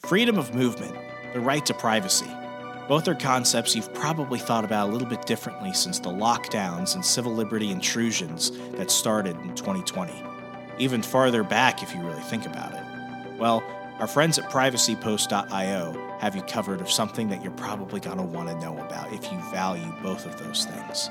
[0.00, 0.96] Freedom of movement,
[1.34, 2.26] the right to privacy.
[2.88, 7.04] Both are concepts you've probably thought about a little bit differently since the lockdowns and
[7.04, 10.12] civil liberty intrusions that started in 2020.
[10.78, 13.38] Even farther back, if you really think about it.
[13.38, 13.62] Well,
[14.00, 18.48] our friends at privacypost.io have you covered of something that you're probably going to want
[18.48, 21.10] to know about if you value both of those things.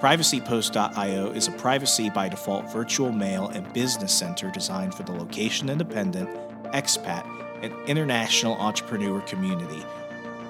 [0.00, 5.70] PrivacyPost.io is a privacy by default virtual mail and business center designed for the location
[5.70, 6.28] independent,
[6.72, 7.24] expat,
[7.62, 9.84] and international entrepreneur community.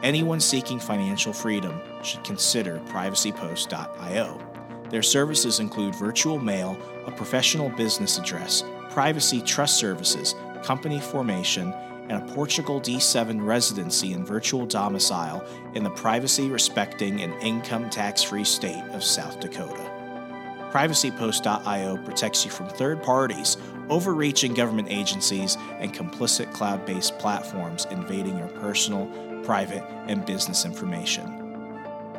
[0.02, 4.40] Anyone seeking financial freedom should consider privacypost.io.
[4.90, 6.76] Their services include virtual mail,
[7.06, 11.72] a professional business address, privacy trust services, company formation,
[12.08, 18.22] and a Portugal D7 residency and virtual domicile in the privacy respecting and income tax
[18.22, 19.91] free state of South Dakota.
[20.70, 23.56] PrivacyPost.io protects you from third parties,
[23.90, 29.06] overreaching government agencies, and complicit cloud based platforms invading your personal,
[29.44, 31.42] private, and business information.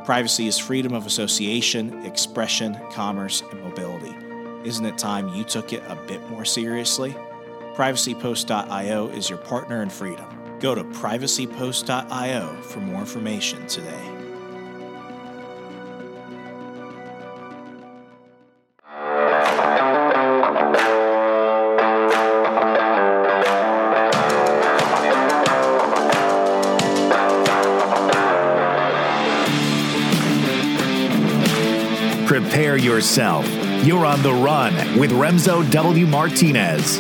[0.05, 4.15] Privacy is freedom of association, expression, commerce, and mobility.
[4.63, 7.15] Isn't it time you took it a bit more seriously?
[7.75, 10.25] PrivacyPost.io is your partner in freedom.
[10.59, 14.16] Go to privacypost.io for more information today.
[32.77, 33.47] Prepare yourself.
[33.83, 36.05] You're on the run with Remso W.
[36.05, 36.99] Martinez.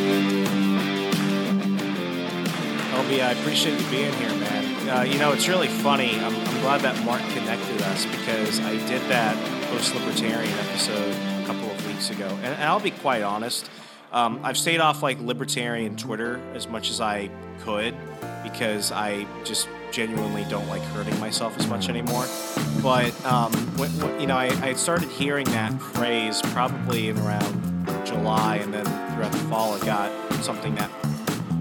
[2.97, 4.89] Obi, I appreciate you being here, man.
[4.89, 6.19] Uh, you know, it's really funny.
[6.19, 9.37] I'm, I'm glad that Mark connected us because I did that
[9.69, 12.27] post libertarian episode a couple of weeks ago.
[12.27, 13.69] And, and I'll be quite honest.
[14.11, 17.93] Um, I've stayed off like libertarian Twitter as much as I could
[18.41, 22.25] because I just genuinely don't like hurting myself as much anymore.
[22.87, 23.51] But um,
[24.17, 29.33] you know, I, I started hearing that phrase probably in around July, and then throughout
[29.33, 30.89] the fall, it got something that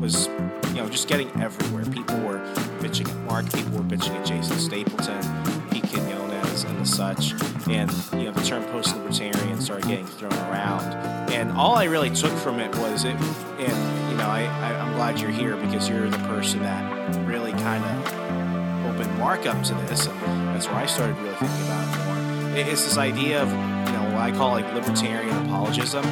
[0.00, 0.28] was
[0.68, 1.84] you know just getting everywhere.
[1.86, 2.38] People were
[2.78, 5.20] bitching at Mark, people were bitching at Jason Stapleton,
[5.68, 7.32] Pete Quinones, and the such,
[7.68, 10.94] and you know the term post-libertarian started getting thrown around.
[11.32, 14.94] And all I really took from it was it, and you know, I, I I'm
[14.94, 19.74] glad you're here because you're the person that really kind of opened Mark up to
[19.74, 22.58] this, and that's where I started really thinking about it more.
[22.58, 26.02] It's this idea of, you know, what I call like libertarian apologism.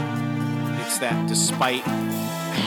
[0.80, 1.80] It's that despite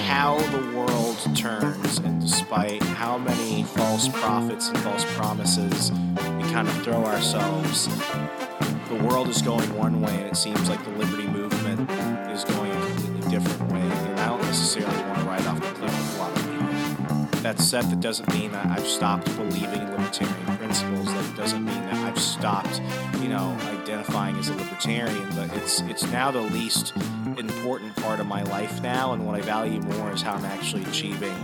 [0.07, 6.67] how the world turns and despite how many false prophets and false promises we kind
[6.67, 7.85] of throw ourselves,
[8.89, 11.91] the world is going one way, and it seems like the liberty movement
[12.31, 13.81] is going a completely different way.
[13.81, 17.41] And I don't necessarily want to ride off the cliff a lot of people.
[17.43, 21.13] That said, that doesn't mean that I've stopped believing in libertarian principles.
[21.13, 22.81] That doesn't mean that I've stopped,
[23.21, 25.27] you know, identifying as a libertarian.
[25.35, 26.93] But it's it's now the least
[27.37, 30.83] important part of my life now, and what I value more is how I'm actually
[30.85, 31.35] achieving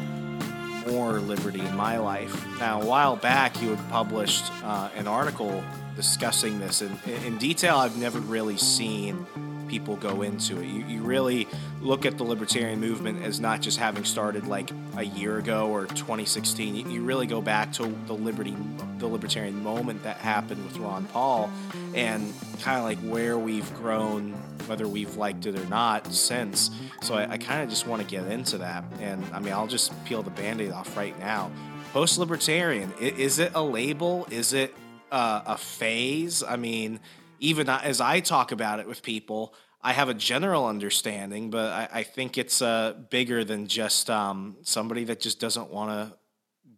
[0.87, 2.45] more liberty in my life.
[2.59, 5.63] Now, a while back, you had published uh, an article
[5.95, 9.25] discussing this, and in detail, I've never really seen
[9.67, 10.65] people go into it.
[10.67, 11.47] You, you really
[11.81, 15.87] look at the libertarian movement as not just having started like a year ago or
[15.87, 16.75] 2016.
[16.75, 18.55] You, you really go back to the liberty,
[19.03, 21.51] the libertarian moment that happened with Ron Paul,
[21.93, 24.31] and kind of like where we've grown,
[24.65, 26.71] whether we've liked it or not, since.
[27.01, 29.67] So I, I kind of just want to get into that, and I mean I'll
[29.67, 31.51] just peel the band-aid off right now.
[31.91, 34.27] Post libertarian, is it a label?
[34.31, 34.73] Is it
[35.11, 36.41] uh, a phase?
[36.41, 36.99] I mean
[37.39, 41.89] even as I talk about it with people, I have a general understanding, but I,
[41.99, 46.17] I think it's uh, bigger than just um, somebody that just doesn't want to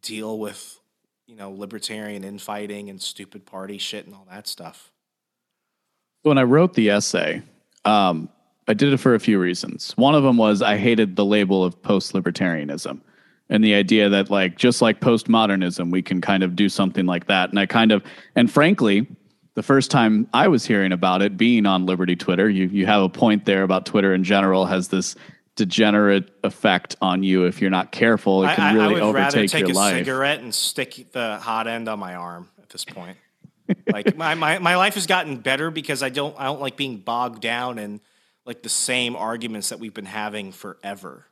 [0.01, 0.79] deal with,
[1.27, 4.91] you know, libertarian infighting and stupid party shit and all that stuff.
[6.23, 7.41] When I wrote the essay,
[7.83, 8.29] um,
[8.67, 9.91] I did it for a few reasons.
[9.97, 12.99] One of them was I hated the label of post libertarianism
[13.49, 17.27] and the idea that, like, just like postmodernism, we can kind of do something like
[17.27, 17.49] that.
[17.49, 18.03] And I kind of,
[18.35, 19.07] and frankly,
[19.53, 23.01] the first time I was hearing about it, being on Liberty Twitter, you you have
[23.01, 25.15] a point there about Twitter in general has this
[25.55, 28.43] degenerate effect on you if you're not careful.
[28.43, 29.97] It can I, I really would rather take your a life.
[29.97, 33.17] cigarette and stick the hot end on my arm at this point.
[33.91, 36.97] like my, my, my life has gotten better because I don't I don't like being
[36.97, 38.01] bogged down in
[38.45, 41.25] like the same arguments that we've been having forever.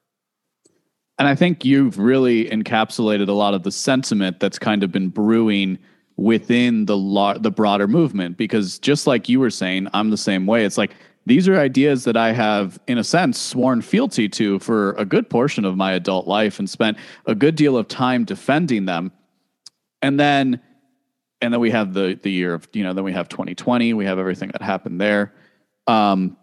[1.19, 5.09] And I think you've really encapsulated a lot of the sentiment that's kind of been
[5.09, 5.77] brewing
[6.17, 10.47] within the lar- the broader movement because just like you were saying, I'm the same
[10.47, 10.65] way.
[10.65, 14.91] It's like these are ideas that I have in a sense sworn fealty to for
[14.93, 18.85] a good portion of my adult life and spent a good deal of time defending
[18.85, 19.11] them.
[20.01, 20.59] And then
[21.41, 24.05] and then we have the the year of, you know, then we have 2020, we
[24.05, 25.33] have everything that happened there.
[25.87, 26.37] Um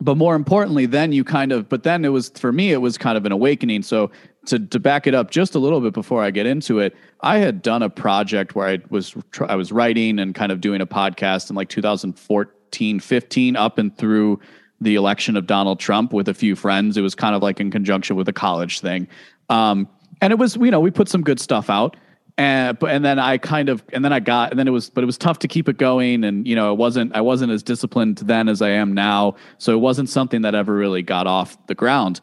[0.00, 2.98] but more importantly then you kind of but then it was for me it was
[2.98, 4.10] kind of an awakening so
[4.44, 7.38] to to back it up just a little bit before i get into it i
[7.38, 9.14] had done a project where i was
[9.48, 13.96] i was writing and kind of doing a podcast in like 2014 15 up and
[13.96, 14.40] through
[14.80, 16.96] the election of donald trump with a few friends.
[16.96, 19.08] It was kind of like in conjunction with a college thing.
[19.48, 19.88] Um,
[20.20, 21.96] and it was you know we put some good stuff out.
[22.36, 24.90] And but and then I kind of and then I got and then it was
[24.90, 26.24] but it was tough to keep it going.
[26.24, 29.36] And you know it wasn't I wasn't as disciplined then as I am now.
[29.58, 32.20] So it wasn't something that ever really got off the ground.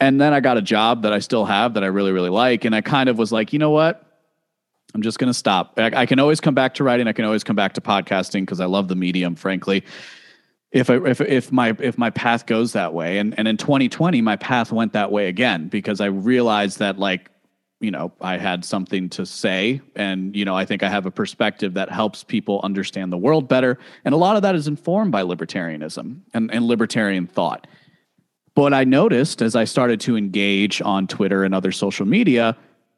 [0.00, 2.64] And then I got a job that I still have that I really really like.
[2.64, 4.11] And I kind of was like you know what
[4.94, 5.74] I'm just going to stop.
[5.78, 7.08] I, I can always come back to writing.
[7.08, 9.84] I can always come back to podcasting because I love the medium frankly.
[10.70, 14.20] If I, if if my if my path goes that way and and in 2020
[14.22, 17.28] my path went that way again because I realized that like
[17.80, 19.80] you know i had something to say.
[19.96, 23.48] And you know i think i have a perspective that helps people understand the world
[23.48, 23.78] better.
[24.04, 27.66] And a lot of that is informed by libertarianism and, and libertarian thought.
[28.54, 32.56] But i noticed as i started to engage on twitter and other social media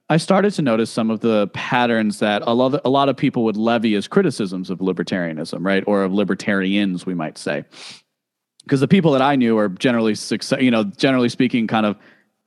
[0.09, 3.17] i started to notice some of the patterns that a lot of, a lot of
[3.17, 7.65] people would levy as criticisms of libertarianism right or of libertarians we might say
[8.65, 11.97] because the people that i knew are generally success you know generally speaking kind of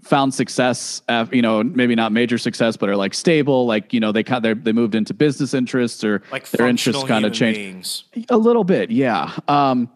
[0.03, 1.01] found success,
[1.31, 3.65] you know, maybe not major success, but are like stable.
[3.65, 7.03] Like you know, they kind they they moved into business interests or Like their interests
[7.03, 8.27] kind of changed beings.
[8.29, 8.91] a little bit.
[8.91, 9.31] Yeah.
[9.47, 9.89] Um,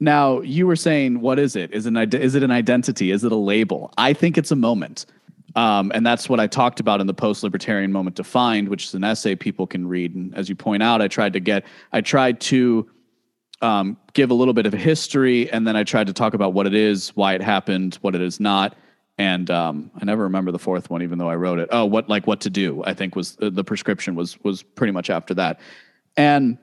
[0.00, 1.72] now you were saying, what is it?
[1.72, 3.10] Is it an is it an identity?
[3.10, 3.92] Is it a label?
[3.96, 5.06] I think it's a moment.
[5.56, 8.94] Um, and that's what I talked about in the post libertarian moment defined, which is
[8.94, 10.14] an essay people can read.
[10.14, 12.90] And as you point out, I tried to get, I tried to
[13.62, 16.52] um, give a little bit of a history, and then I tried to talk about
[16.52, 18.76] what it is, why it happened, what it is not,
[19.16, 21.68] and um, I never remember the fourth one, even though I wrote it.
[21.70, 22.82] Oh, what like what to do?
[22.84, 25.60] I think was the, the prescription was was pretty much after that,
[26.16, 26.58] and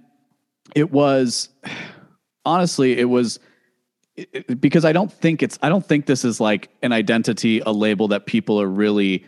[0.75, 1.49] it was
[2.45, 3.39] honestly it was
[4.59, 8.07] because I don't think it's I don't think this is like an identity, a label
[8.09, 9.25] that people are really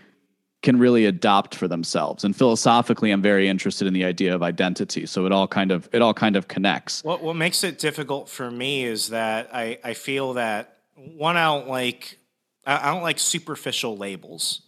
[0.63, 2.23] can really adopt for themselves.
[2.23, 5.05] And philosophically, I'm very interested in the idea of identity.
[5.05, 7.03] So it all kind of it all kind of connects.
[7.03, 11.45] What what makes it difficult for me is that I, I feel that one I
[11.45, 12.17] don't like
[12.65, 14.61] I don't like superficial labels.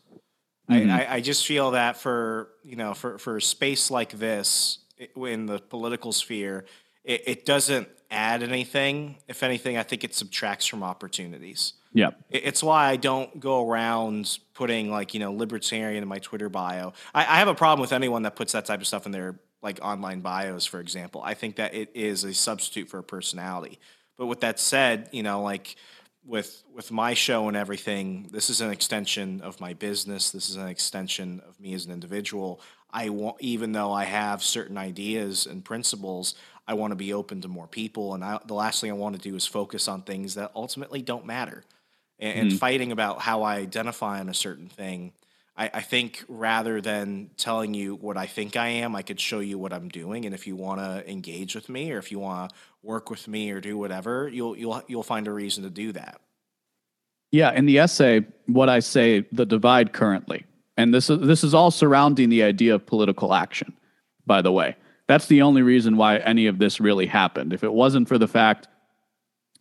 [0.69, 0.91] Mhm.
[0.91, 4.79] I, I, I just feel that for you know for, for a space like this
[5.15, 6.65] in the political sphere,
[7.05, 9.17] it, it doesn't add anything.
[9.27, 11.73] If anything, I think it subtracts from opportunities.
[11.93, 12.09] Yeah.
[12.29, 16.49] It- It's why I don't go around putting like you know libertarian in my Twitter
[16.49, 16.93] bio.
[17.13, 19.39] I, I have a problem with anyone that puts that type of stuff in their
[19.61, 21.21] like online bios, for example.
[21.23, 23.79] I think that it is a substitute for a personality.
[24.17, 25.75] But with that said, you know, like
[26.23, 30.29] with with my show and everything, this is an extension of my business.
[30.31, 32.61] This is an extension of me as an individual.
[32.91, 36.35] I want, even though I have certain ideas and principles,
[36.67, 38.13] I want to be open to more people.
[38.13, 41.01] And I, the last thing I want to do is focus on things that ultimately
[41.01, 41.63] don't matter
[42.19, 42.57] and, and mm-hmm.
[42.57, 45.13] fighting about how I identify on a certain thing.
[45.57, 49.39] I, I think rather than telling you what I think I am, I could show
[49.39, 50.25] you what I'm doing.
[50.25, 53.27] And if you want to engage with me, or if you want to work with
[53.27, 56.19] me, or do whatever, you'll you'll you'll find a reason to do that.
[57.31, 60.45] Yeah, in the essay, what I say, the divide currently,
[60.77, 63.73] and this is this is all surrounding the idea of political action.
[64.25, 64.75] By the way,
[65.07, 67.53] that's the only reason why any of this really happened.
[67.53, 68.67] If it wasn't for the fact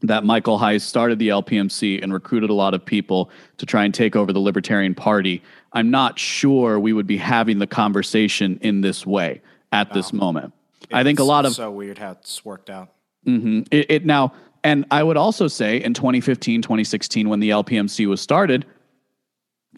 [0.02, 3.94] that Michael Heise started the LPMC and recruited a lot of people to try and
[3.94, 8.80] take over the Libertarian Party, I'm not sure we would be having the conversation in
[8.80, 9.40] this way
[9.72, 10.52] at this moment.
[10.92, 12.90] I think a lot of so weird how it's worked out.
[13.26, 13.62] Mm-hmm.
[13.70, 18.20] It, it now, and I would also say in 2015, 2016, when the LPMC was
[18.20, 18.66] started,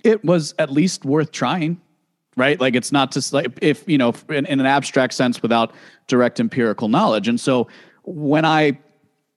[0.05, 1.81] it was at least worth trying,
[2.37, 2.61] right?
[2.61, 5.73] Like it's not just like if you know, in, in an abstract sense, without
[6.07, 7.29] direct empirical knowledge.
[7.29, 7.69] And so
[8.03, 8.79] when I,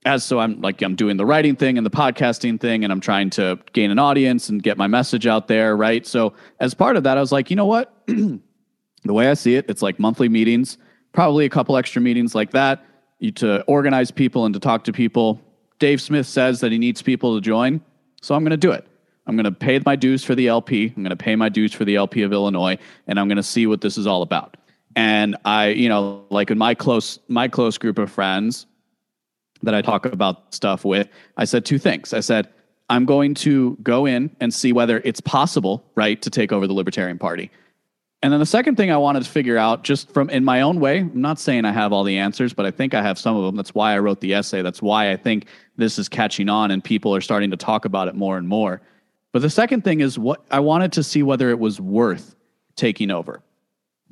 [0.06, 3.02] as so I'm like I'm doing the writing thing and the podcasting thing, and I'm
[3.02, 6.06] trying to gain an audience and get my message out there, right?
[6.06, 7.94] So as part of that, I was like, you know what?
[8.08, 8.40] the
[9.04, 10.78] way I see it, it's like monthly meetings,
[11.14, 12.86] probably a couple extra meetings like that
[13.20, 15.40] you to organize people and to talk to people.
[15.78, 17.82] Dave Smith says that he needs people to join,
[18.22, 18.86] so I'm going to do it.
[19.30, 20.88] I'm going to pay my dues for the LP.
[20.88, 23.44] I'm going to pay my dues for the LP of Illinois, and I'm going to
[23.44, 24.58] see what this is all about.
[24.96, 28.66] And I, you know, like in my close my close group of friends
[29.62, 31.08] that I talk about stuff with,
[31.38, 32.12] I said two things.
[32.12, 32.50] I said,
[32.90, 36.74] I'm going to go in and see whether it's possible, right, to take over the
[36.74, 37.52] Libertarian Party.
[38.24, 40.80] And then the second thing I wanted to figure out, just from in my own
[40.80, 43.38] way, I'm not saying I have all the answers, but I think I have some
[43.38, 43.56] of them.
[43.56, 44.64] That's why I wrote the essay.
[44.64, 45.46] That's why I think
[45.78, 48.82] this is catching on and people are starting to talk about it more and more.
[49.32, 52.36] But the second thing is what I wanted to see whether it was worth
[52.76, 53.42] taking over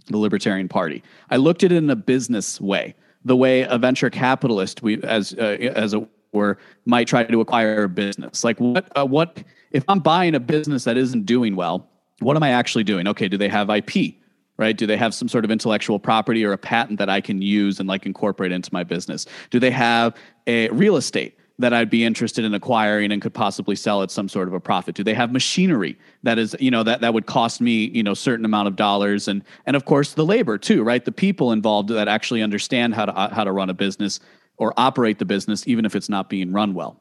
[0.08, 1.04] the Libertarian Party.
[1.30, 2.96] I looked at it in a business way,
[3.26, 7.84] the way a venture capitalist, we as uh, as it were, might try to acquire
[7.84, 8.44] a business.
[8.44, 11.90] Like what uh, what if I'm buying a business that isn't doing well?
[12.20, 13.08] what am I actually doing?
[13.08, 14.16] Okay, do they have IP?
[14.58, 14.76] Right?
[14.76, 17.80] Do they have some sort of intellectual property or a patent that I can use
[17.80, 19.28] and like incorporate into my business?
[19.52, 20.16] Do they have
[20.48, 24.30] a real estate that I'd be interested in acquiring and could possibly sell at some
[24.30, 24.96] sort of a profit?
[24.96, 28.14] Do they have machinery that is, you know, that that would cost me, you know,
[28.14, 31.04] certain amount of dollars and and of course the labor too, right?
[31.04, 34.20] The people involved that actually understand how to uh, how to run a business
[34.58, 37.00] or operate the business even if it's not being run well.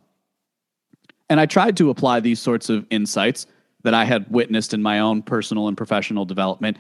[1.29, 3.47] And I tried to apply these sorts of insights
[3.83, 6.79] that I had witnessed in my own personal and professional development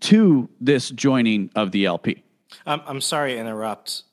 [0.00, 2.22] to this joining of the LP.
[2.64, 4.04] I'm, I'm sorry to interrupt.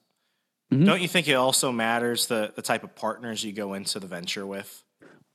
[0.74, 0.86] Mm-hmm.
[0.86, 4.08] Don't you think it also matters the, the type of partners you go into the
[4.08, 4.84] venture with?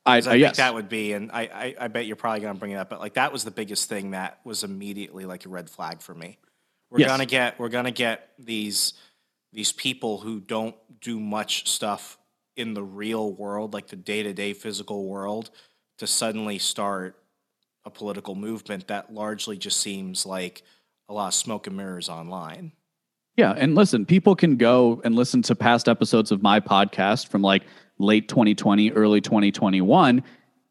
[0.05, 0.57] I, I think yes.
[0.57, 2.91] that would be, and I, I, I bet you're probably going to bring it up,
[2.91, 6.15] but like that was the biggest thing that was immediately like a red flag for
[6.15, 6.39] me.
[6.91, 7.09] We're Yes.
[7.11, 8.95] gonna get we're gonna get these
[9.53, 12.19] these people who don't do much stuff
[12.57, 15.51] in the real world, like the day to day physical world,
[15.99, 17.17] to suddenly start
[17.85, 20.63] a political movement that largely just seems like
[21.09, 22.73] a lot of smoke and mirrors online.
[23.37, 27.43] Yeah, and listen, people can go and listen to past episodes of my podcast from
[27.43, 27.63] like
[27.99, 30.23] late 2020, early 2021.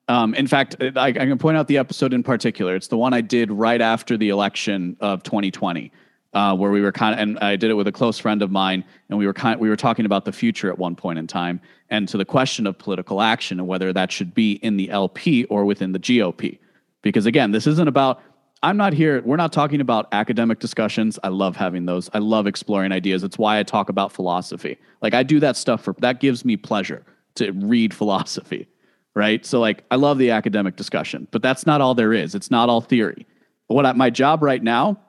[0.07, 2.75] Um, in fact, I, I can point out the episode in particular.
[2.75, 5.91] It's the one I did right after the election of 2020,
[6.33, 8.49] uh, where we were kind of, and I did it with a close friend of
[8.51, 11.19] mine, and we were kind, of, we were talking about the future at one point
[11.19, 14.77] in time, and to the question of political action and whether that should be in
[14.77, 16.57] the LP or within the GOP.
[17.03, 18.21] Because again, this isn't about
[18.61, 19.21] I'm not here.
[19.21, 21.17] We're not talking about academic discussions.
[21.23, 22.09] I love having those.
[22.13, 23.23] I love exploring ideas.
[23.23, 24.77] It's why I talk about philosophy.
[25.01, 28.67] Like I do that stuff for that gives me pleasure to read philosophy,
[29.15, 29.45] right?
[29.45, 32.35] So like I love the academic discussion, but that's not all there is.
[32.35, 33.25] It's not all theory.
[33.67, 34.99] What I, my job right now,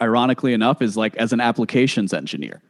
[0.00, 2.62] ironically enough, is like as an applications engineer.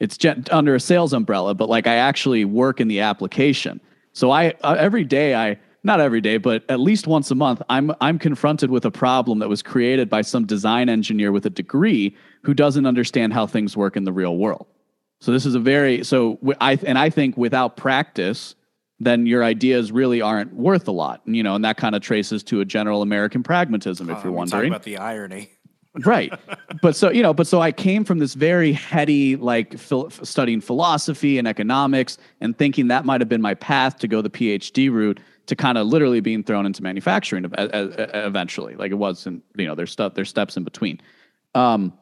[0.00, 0.18] It's
[0.50, 3.80] under a sales umbrella, but like I actually work in the application.
[4.12, 7.60] So I uh, every day I not every day, but at least once a month,
[7.68, 11.50] I'm I'm confronted with a problem that was created by some design engineer with a
[11.50, 14.66] degree who doesn't understand how things work in the real world.
[15.20, 18.54] So this is a very so I and I think without practice,
[19.00, 21.22] then your ideas really aren't worth a lot.
[21.26, 24.32] You know, and that kind of traces to a general American pragmatism, if Uh, you're
[24.32, 25.50] wondering about the irony.
[26.06, 26.32] right
[26.80, 30.58] but so you know but so i came from this very heady like phil- studying
[30.58, 34.90] philosophy and economics and thinking that might have been my path to go the phd
[34.90, 39.66] route to kind of literally being thrown into manufacturing ev- eventually like it wasn't you
[39.66, 41.00] know there's stuff there's steps in between
[41.54, 41.92] um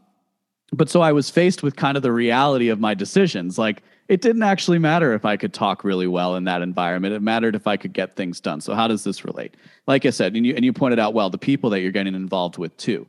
[0.72, 4.20] but so i was faced with kind of the reality of my decisions like it
[4.20, 7.66] didn't actually matter if i could talk really well in that environment it mattered if
[7.66, 9.56] i could get things done so how does this relate
[9.86, 12.14] like i said and you, and you pointed out well the people that you're getting
[12.14, 13.06] involved with too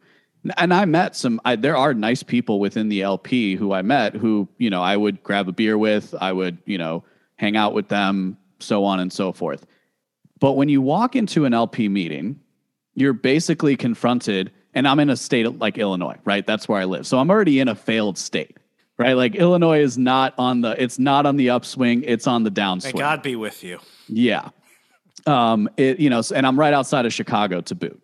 [0.58, 1.40] and I met some.
[1.46, 4.98] I, there are nice people within the LP who I met who you know I
[4.98, 6.16] would grab a beer with.
[6.20, 7.04] I would you know
[7.36, 9.66] hang out with them, so on and so forth.
[10.42, 12.38] But when you walk into an LP meeting,
[12.96, 14.52] you're basically confronted.
[14.74, 16.46] And I'm in a state like Illinois, right?
[16.46, 17.08] That's where I live.
[17.08, 18.58] So I'm already in a failed state,
[18.98, 19.14] right?
[19.14, 20.82] Like Illinois is not on the.
[20.82, 22.04] It's not on the upswing.
[22.06, 22.96] It's on the downswing.
[22.96, 23.00] May.
[23.00, 23.80] God be with you.
[24.08, 24.50] Yeah.
[25.28, 28.02] Um, it, you know, and I'm right outside of Chicago to boot.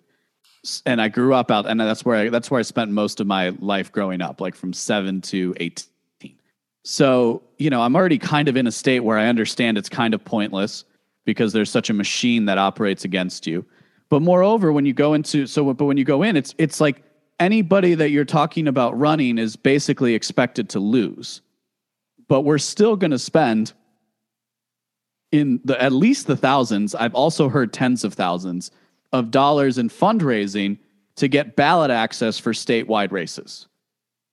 [0.85, 3.25] And I grew up out, and that's where I, that's where I spent most of
[3.25, 6.35] my life growing up, like from seven to eighteen.
[6.83, 10.13] So you know, I'm already kind of in a state where I understand it's kind
[10.13, 10.83] of pointless
[11.27, 13.65] because there's such a machine that operates against you.
[14.09, 17.03] But moreover, when you go into so, but when you go in, it's it's like
[17.39, 21.41] anybody that you're talking about running is basically expected to lose.
[22.29, 23.73] But we're still going to spend
[25.33, 28.71] in the at least the thousands i've also heard tens of thousands
[29.11, 30.77] of dollars in fundraising
[31.17, 33.67] to get ballot access for statewide races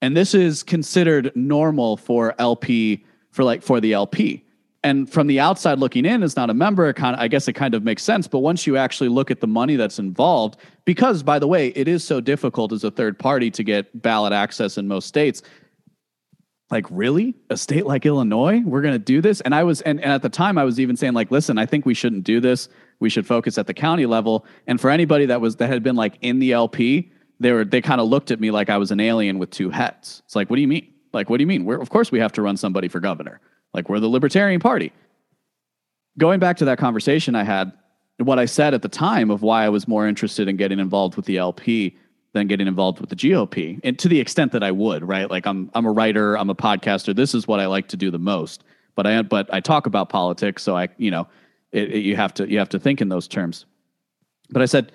[0.01, 4.44] and this is considered normal for lp for like for the lp
[4.85, 7.55] and from the outside looking in as not a member kind of i guess it
[7.55, 11.23] kind of makes sense but once you actually look at the money that's involved because
[11.23, 14.79] by the way it is so difficult as a third party to get ballot access
[14.79, 15.43] in most states.
[16.71, 17.35] Like really?
[17.51, 18.61] A state like illinois?
[18.65, 19.41] We're going to do this?
[19.41, 21.67] And i was and, and at the time i was even saying like listen i
[21.67, 22.69] think we shouldn't do this.
[23.01, 24.47] We should focus at the county level.
[24.67, 27.11] And for anybody that was that had been like in the lp
[27.41, 29.71] they were they kind of looked at me like i was an alien with two
[29.71, 30.23] heads.
[30.27, 30.93] It's like what do you mean?
[31.13, 31.65] Like what do you mean?
[31.65, 33.41] We're, of course we have to run somebody for governor
[33.75, 34.93] like we're the libertarian party
[36.19, 37.73] going back to that conversation i had
[38.19, 41.17] what i said at the time of why i was more interested in getting involved
[41.17, 41.97] with the lp
[42.35, 45.31] than getting involved with the GOP, and to the extent that I would, right?
[45.31, 47.17] Like I'm I'm a writer, I'm a podcaster.
[47.17, 48.65] This is what I like to do the most.
[48.97, 51.29] But I but I talk about politics, so I you know
[51.73, 53.65] it, it, you have to you have to think in those terms.
[54.51, 54.93] But I said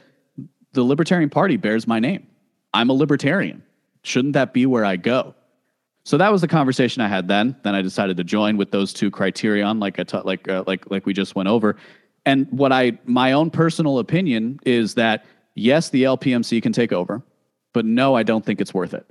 [0.73, 2.27] the Libertarian Party bears my name.
[2.73, 3.63] I'm a libertarian.
[4.03, 5.33] Shouldn't that be where I go?
[6.03, 7.55] So that was the conversation I had then.
[7.63, 10.89] Then I decided to join with those two criterion, like I ta- like uh, like
[10.89, 11.75] like we just went over.
[12.25, 15.25] And what I my own personal opinion is that
[15.55, 17.23] yes, the LPMC can take over,
[17.73, 19.05] but no, I don't think it's worth it.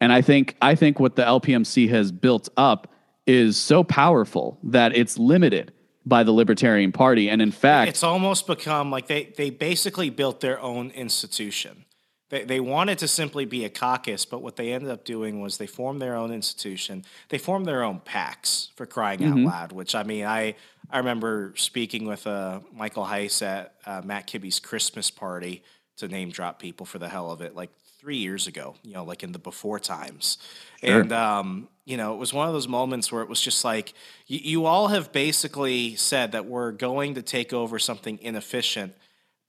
[0.00, 2.92] And I think I think what the LPMC has built up
[3.26, 5.72] is so powerful that it's limited
[6.04, 7.30] by the Libertarian Party.
[7.30, 11.84] And in fact, it's almost become like they they basically built their own institution.
[12.32, 15.58] They, they wanted to simply be a caucus, but what they ended up doing was
[15.58, 17.04] they formed their own institution.
[17.28, 19.46] They formed their own PACs for crying mm-hmm.
[19.46, 19.72] out loud.
[19.72, 20.54] Which I mean, I
[20.90, 25.62] I remember speaking with uh, Michael Heise at uh, Matt Kibbe's Christmas party
[25.98, 27.68] to name drop people for the hell of it, like
[28.00, 30.38] three years ago, you know, like in the before times.
[30.82, 31.00] Sure.
[31.00, 33.92] And, um, you know, it was one of those moments where it was just like,
[34.26, 38.94] you, you all have basically said that we're going to take over something inefficient.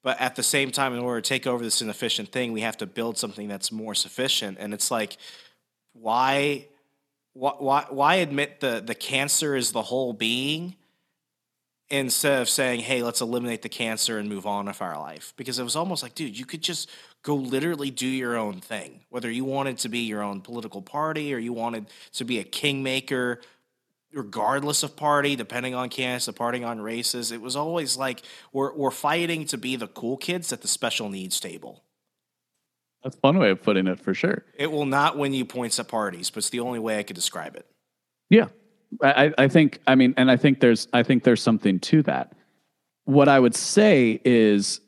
[0.04, 2.78] But at the same time, in order to take over this inefficient thing, we have
[2.78, 4.58] to build something that's more sufficient.
[4.60, 5.18] And it's like,
[5.94, 6.68] why,
[7.34, 10.76] why, why admit the, the cancer is the whole being
[11.90, 15.34] instead of saying, hey, let's eliminate the cancer and move on with our life.
[15.38, 16.90] Because it was almost like, dude, you could just
[17.22, 19.02] go literally do your own thing.
[19.10, 22.44] Whether you wanted to be your own political party or you wanted to be a
[22.44, 23.40] kingmaker,
[24.14, 28.92] regardless of party, depending on candidates, depending on races, it was always like we're, we're
[28.92, 31.84] fighting to be the cool kids at the special needs table.
[33.04, 34.46] That's one way of putting it for sure.
[34.56, 37.16] It will not win you points at parties, but it's the only way I could
[37.16, 37.66] describe it.
[38.30, 38.48] Yeah,
[39.02, 42.34] I, I think I mean, and I think there's I think there's something to that.
[43.06, 44.80] What I would say is,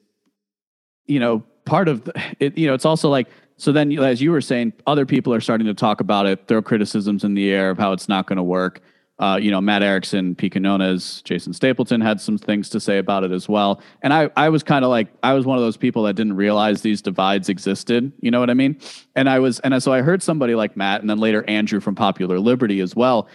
[1.05, 3.73] you know, part of the, it, you know, it's also like so.
[3.73, 7.25] Then, as you were saying, other people are starting to talk about it, throw criticisms
[7.25, 8.81] in the air of how it's not going to work.
[9.17, 13.32] Uh, you know, Matt Erickson, Quinones, Jason Stapleton had some things to say about it
[13.32, 13.82] as well.
[14.01, 16.36] And I, I was kind of like, I was one of those people that didn't
[16.36, 18.12] realize these divides existed.
[18.19, 18.78] You know what I mean?
[19.15, 21.95] And I was, and so I heard somebody like Matt, and then later Andrew from
[21.95, 23.30] Popular Liberty as well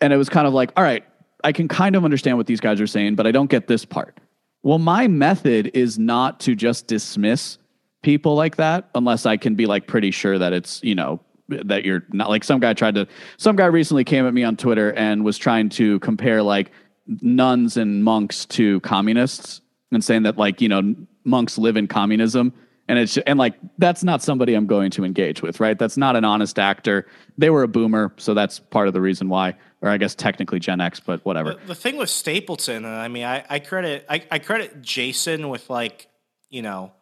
[0.00, 1.04] and it was kind of like, all right,
[1.44, 3.84] I can kind of understand what these guys are saying, but I don't get this
[3.84, 4.18] part.
[4.62, 7.58] Well, my method is not to just dismiss
[8.02, 11.84] people like that unless I can be like pretty sure that it's, you know, that
[11.84, 13.06] you're not like some guy tried to
[13.36, 16.72] some guy recently came at me on Twitter and was trying to compare like
[17.06, 19.60] nuns and monks to communists
[19.92, 22.52] and saying that like, you know, monks live in communism
[22.88, 25.78] and it's and like that's not somebody I'm going to engage with, right?
[25.78, 27.06] That's not an honest actor.
[27.36, 30.58] They were a boomer, so that's part of the reason why or I guess technically
[30.58, 31.54] Gen X, but whatever.
[31.54, 35.68] The, the thing with Stapleton, I mean, I, I credit I, I credit Jason with
[35.68, 36.08] like
[36.48, 36.92] you know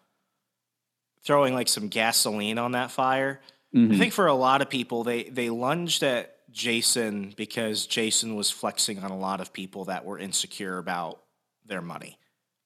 [1.22, 3.40] throwing like some gasoline on that fire.
[3.74, 3.92] Mm-hmm.
[3.94, 8.50] I think for a lot of people, they they lunged at Jason because Jason was
[8.50, 11.20] flexing on a lot of people that were insecure about
[11.66, 12.18] their money.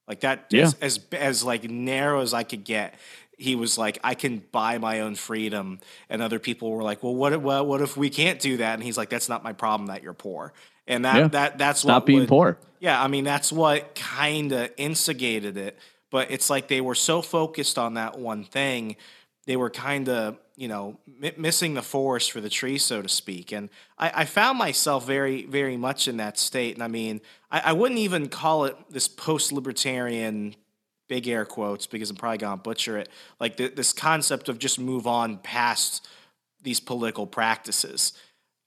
[0.06, 0.64] Like that, yeah.
[0.64, 2.94] as, as as like narrow as I could get
[3.38, 5.78] he was like, I can buy my own freedom.
[6.10, 8.74] And other people were like, well, what, if, well, what if we can't do that?
[8.74, 10.52] And he's like, that's not my problem that you're poor.
[10.88, 11.28] And that, yeah.
[11.28, 12.58] that that's Stop what being would, poor.
[12.80, 13.00] Yeah.
[13.00, 15.78] I mean, that's what kind of instigated it.
[16.10, 18.96] But it's like they were so focused on that one thing,
[19.48, 23.08] they were kind of, you know, m- missing the forest for the tree, so to
[23.08, 23.50] speak.
[23.50, 26.74] And I, I, found myself very, very much in that state.
[26.74, 30.54] And I mean, I, I wouldn't even call it this post libertarian
[31.08, 33.08] big air quotes because I'm probably going to butcher it,
[33.40, 36.06] like th- this concept of just move on past
[36.62, 38.12] these political practices.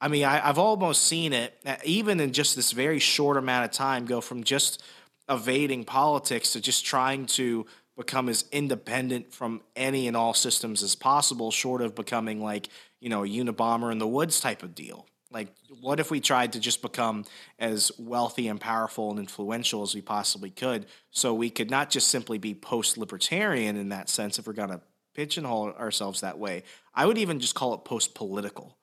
[0.02, 3.66] I mean, I, have almost seen it, uh, even in just this very short amount
[3.66, 4.82] of time, go from just
[5.30, 7.68] evading politics to just trying to
[8.02, 12.68] become as independent from any and all systems as possible, short of becoming like,
[13.00, 15.06] you know, a Unabomber in the woods type of deal.
[15.30, 15.50] Like,
[15.82, 17.26] what if we tried to just become
[17.60, 22.08] as wealthy and powerful and influential as we possibly could so we could not just
[22.08, 24.82] simply be post libertarian in that sense, if we're going to
[25.14, 26.64] pigeonhole ourselves that way?
[26.96, 28.78] I would even just call it post political.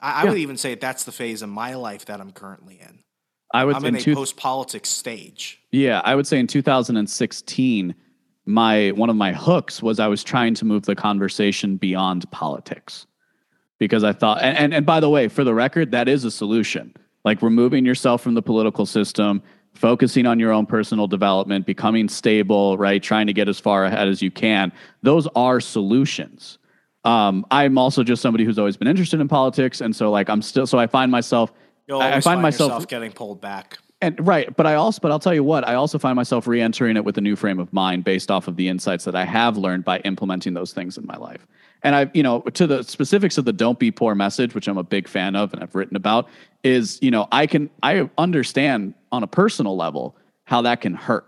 [0.00, 0.14] I, yeah.
[0.16, 3.00] I, would even say that's the phase of my life that I'm currently in.
[3.52, 5.60] I would I'm in, in a post politics stage.
[5.70, 7.94] Yeah, I would say in 2016,
[8.46, 13.06] my one of my hooks was I was trying to move the conversation beyond politics
[13.78, 16.30] because I thought, and, and, and by the way, for the record, that is a
[16.30, 16.94] solution.
[17.24, 19.42] Like removing yourself from the political system,
[19.74, 23.02] focusing on your own personal development, becoming stable, right?
[23.02, 24.72] Trying to get as far ahead as you can.
[25.02, 26.58] Those are solutions.
[27.04, 30.42] Um, I'm also just somebody who's always been interested in politics, and so like I'm
[30.42, 30.66] still.
[30.66, 31.52] So I find myself.
[31.90, 33.78] I, I find find myself getting pulled back.
[34.00, 36.96] And right, but I also, but I'll tell you what, I also find myself re-entering
[36.96, 39.56] it with a new frame of mind based off of the insights that I have
[39.56, 41.46] learned by implementing those things in my life.
[41.82, 44.76] And I, you know, to the specifics of the "Don't Be Poor" message, which I'm
[44.76, 46.28] a big fan of and I've written about,
[46.62, 51.26] is you know I can I understand on a personal level how that can hurt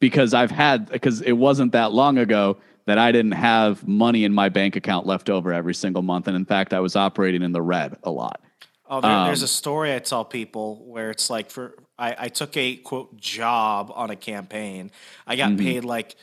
[0.00, 4.32] because I've had because it wasn't that long ago that I didn't have money in
[4.32, 7.52] my bank account left over every single month, and in fact, I was operating in
[7.52, 8.40] the red a lot.
[8.88, 12.28] Oh, there, there's Um, a story I tell people where it's like for I, I
[12.28, 14.90] took a quote job on a campaign.
[15.26, 15.58] I got Mm-hmm.
[15.58, 16.16] paid like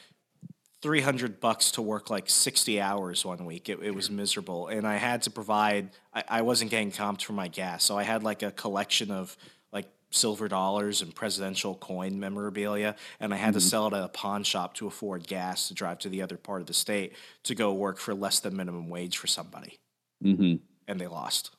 [0.82, 3.70] three hundred bucks to work like sixty hours one week.
[3.70, 5.92] It, it was miserable, and I had to provide.
[6.14, 9.38] I, I wasn't getting comped for my gas, so I had like a collection of
[9.74, 13.62] like silver dollars and presidential coin memorabilia, and I had to Mm-hmm.
[13.62, 16.62] sell it at a pawn shop to afford gas to drive to the other part
[16.62, 19.80] of the state to go work for less than minimum wage for somebody,
[20.22, 20.56] hmm
[20.88, 21.52] and they lost.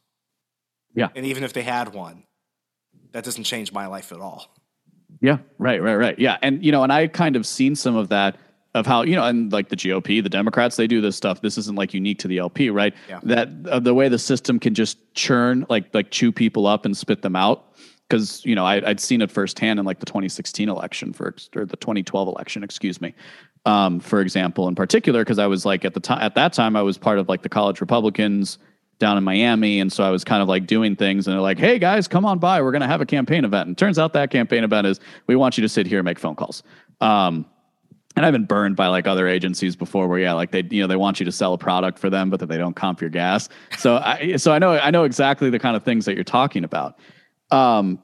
[0.95, 1.09] Yeah.
[1.15, 2.25] And even if they had one,
[3.13, 4.55] that doesn't change my life at all.
[5.21, 6.19] Yeah, right, right, right.
[6.19, 8.37] Yeah, and you know, and I kind of seen some of that
[8.75, 11.41] of how you know, and like the GOP, the Democrats, they do this stuff.
[11.41, 12.93] This isn't like unique to the LP, right?
[13.09, 13.21] Yeah.
[13.23, 16.97] That uh, the way the system can just churn, like like chew people up and
[16.97, 17.65] spit them out.
[18.09, 21.65] Because you know, I, I'd seen it firsthand in like the 2016 election for or
[21.65, 23.15] the 2012 election, excuse me,
[23.65, 26.77] um, for example, in particular, because I was like at the time at that time
[26.77, 28.59] I was part of like the college Republicans
[28.99, 29.81] down in Miami.
[29.81, 32.25] And so I was kind of like doing things and they're like, hey guys, come
[32.25, 32.63] on by.
[32.63, 33.69] We're going to have a campaign event.
[33.69, 36.19] And turns out that campaign event is we want you to sit here and make
[36.19, 36.63] phone calls.
[37.01, 37.47] Um,
[38.17, 40.87] and I've been burned by like other agencies before where, yeah, like they, you know,
[40.87, 43.11] they want you to sell a product for them, but that they don't comp your
[43.11, 43.49] gas.
[43.77, 46.63] So I, so I know, I know exactly the kind of things that you're talking
[46.63, 46.97] about.
[47.51, 48.01] Um,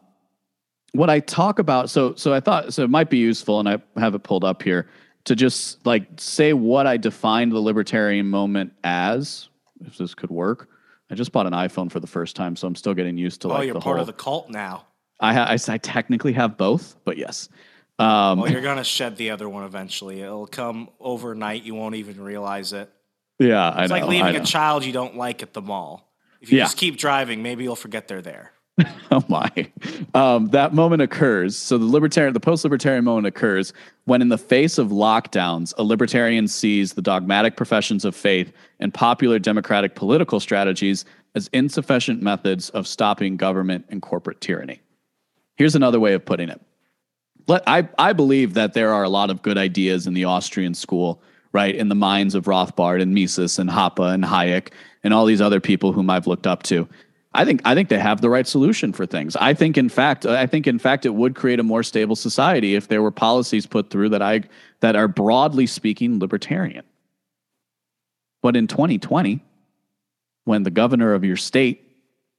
[0.93, 3.79] what I talk about, so, so I thought, so it might be useful and I
[4.01, 4.89] have it pulled up here
[5.25, 9.49] to just like say what I defined the libertarian moment as,
[9.85, 10.69] if this could work.
[11.11, 13.49] I just bought an iPhone for the first time, so I'm still getting used to
[13.49, 14.03] oh, like you're the part whole.
[14.03, 14.87] of the cult now.
[15.19, 17.49] I, ha- I I technically have both, but yes.
[17.99, 20.23] Um, Well, you're gonna shed the other one eventually.
[20.23, 21.65] It'll come overnight.
[21.65, 22.91] You won't even realize it.
[23.39, 23.97] yeah, I It's know.
[23.99, 26.11] like leaving a child you don't like at the mall.
[26.41, 26.65] If you Yeah.
[26.65, 28.53] just keep driving, maybe you'll forget they're there.
[29.11, 29.51] oh my.
[30.15, 31.57] Um, that moment occurs.
[31.57, 33.73] So the libertarian the post-libertarian moment occurs
[34.05, 38.93] when in the face of lockdowns a libertarian sees the dogmatic professions of faith and
[38.93, 41.05] popular democratic political strategies
[41.35, 44.81] as insufficient methods of stopping government and corporate tyranny.
[45.57, 46.61] Here's another way of putting it.
[47.47, 50.75] Let, I, I believe that there are a lot of good ideas in the austrian
[50.75, 54.69] school right in the minds of rothbard and mises and hoppe and hayek
[55.03, 56.89] and all these other people whom i've looked up to
[57.33, 59.37] I think I think they have the right solution for things.
[59.37, 62.75] I think in fact I think in fact it would create a more stable society
[62.75, 64.43] if there were policies put through that I
[64.81, 66.85] that are broadly speaking libertarian.
[68.43, 69.45] But in 2020
[70.45, 71.85] when the governor of your state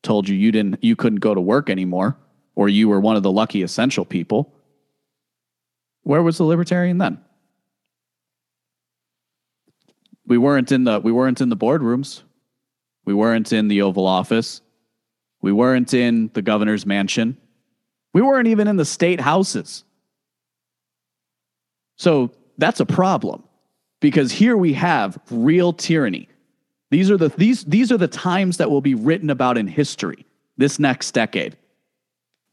[0.03, 2.17] told you you didn't you couldn't go to work anymore
[2.55, 4.53] or you were one of the lucky essential people
[6.03, 7.19] where was the libertarian then?
[10.25, 12.21] We weren't in the we weren't in the boardrooms.
[13.05, 14.61] We weren't in the Oval Office.
[15.41, 17.37] We weren't in the governor's mansion.
[18.13, 19.83] We weren't even in the state houses.
[21.97, 23.43] So that's a problem
[23.99, 26.27] because here we have real tyranny.
[26.89, 30.25] These are the these these are the times that will be written about in history
[30.57, 31.57] this next decade.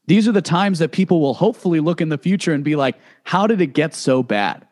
[0.06, 2.96] These are the times that people will hopefully look in the future and be like,
[3.24, 4.67] how did it get so bad?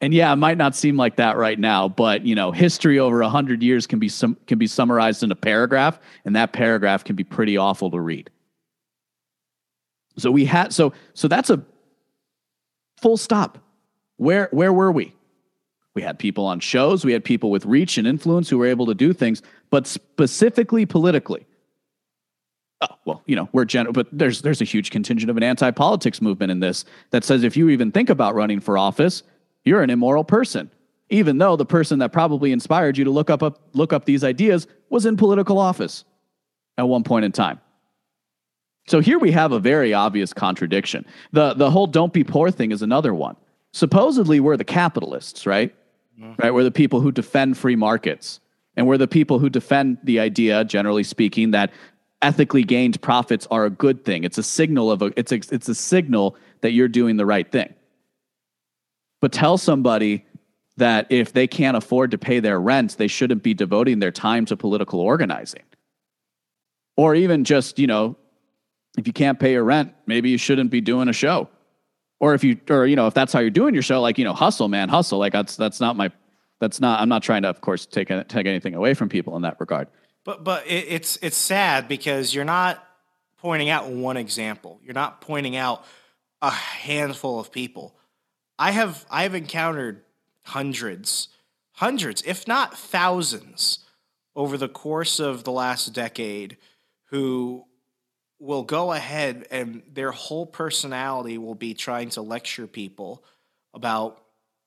[0.00, 3.20] And yeah, it might not seem like that right now, but you know, history over
[3.20, 7.02] a hundred years can be some can be summarized in a paragraph, and that paragraph
[7.02, 8.30] can be pretty awful to read.
[10.16, 11.62] So we had so so that's a
[13.00, 13.58] full stop.
[14.18, 15.14] Where where were we?
[15.94, 18.86] We had people on shows, we had people with reach and influence who were able
[18.86, 21.44] to do things, but specifically politically.
[22.80, 26.22] Oh, well, you know, we're general, but there's there's a huge contingent of an anti-politics
[26.22, 29.24] movement in this that says if you even think about running for office,
[29.64, 30.70] you're an immoral person.
[31.10, 34.24] Even though the person that probably inspired you to look up, up look up these
[34.24, 36.04] ideas was in political office
[36.76, 37.60] at one point in time.
[38.86, 41.06] So here we have a very obvious contradiction.
[41.32, 43.36] The the whole don't be poor thing is another one.
[43.72, 45.74] Supposedly we're the capitalists, right?
[46.18, 46.42] Mm-hmm.
[46.42, 46.52] Right?
[46.52, 48.40] We're the people who defend free markets.
[48.76, 51.72] And we're the people who defend the idea, generally speaking, that
[52.22, 54.24] ethically gained profits are a good thing.
[54.24, 57.50] It's a signal of a it's a, it's a signal that you're doing the right
[57.50, 57.74] thing.
[59.20, 60.24] But tell somebody
[60.76, 64.44] that if they can't afford to pay their rent, they shouldn't be devoting their time
[64.46, 65.62] to political organizing.
[66.96, 68.16] Or even just, you know,
[68.96, 71.48] if you can't pay your rent, maybe you shouldn't be doing a show.
[72.20, 74.24] Or if you, or, you know, if that's how you're doing your show, like, you
[74.24, 75.18] know, hustle, man, hustle.
[75.18, 76.10] Like, that's, that's not my,
[76.60, 79.42] that's not, I'm not trying to, of course, take, take anything away from people in
[79.42, 79.88] that regard.
[80.24, 82.84] But, but it, it's, it's sad because you're not
[83.38, 84.80] pointing out one example.
[84.82, 85.84] You're not pointing out
[86.42, 87.94] a handful of people.
[88.58, 90.02] I have, I have encountered
[90.42, 91.28] hundreds,
[91.72, 93.80] hundreds, if not thousands,
[94.34, 96.56] over the course of the last decade
[97.06, 97.64] who
[98.38, 103.24] will go ahead and their whole personality will be trying to lecture people
[103.74, 104.22] about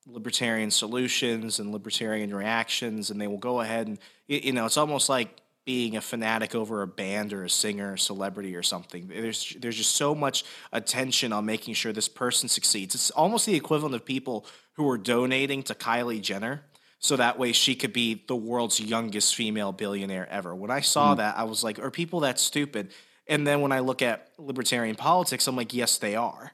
[0.07, 5.09] libertarian solutions and libertarian reactions and they will go ahead and you know it's almost
[5.09, 9.55] like being a fanatic over a band or a singer or celebrity or something there's
[9.59, 13.93] there's just so much attention on making sure this person succeeds it's almost the equivalent
[13.95, 16.63] of people who were donating to Kylie Jenner
[16.99, 21.13] so that way she could be the world's youngest female billionaire ever when i saw
[21.13, 21.17] mm.
[21.17, 22.91] that i was like are people that stupid
[23.31, 26.51] and then when I look at libertarian politics, I'm like, yes, they are.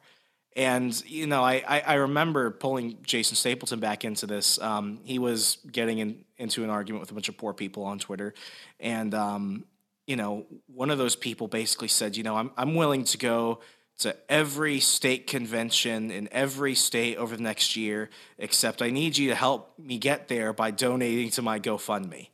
[0.58, 4.60] And you know, I, I, I remember pulling Jason Stapleton back into this.
[4.60, 8.00] Um, he was getting in, into an argument with a bunch of poor people on
[8.00, 8.34] Twitter,
[8.80, 9.65] and um,
[10.08, 13.60] you know, one of those people basically said, you know, I'm I'm willing to go
[14.00, 19.30] to every state convention in every state over the next year, except I need you
[19.30, 22.30] to help me get there by donating to my GoFundMe.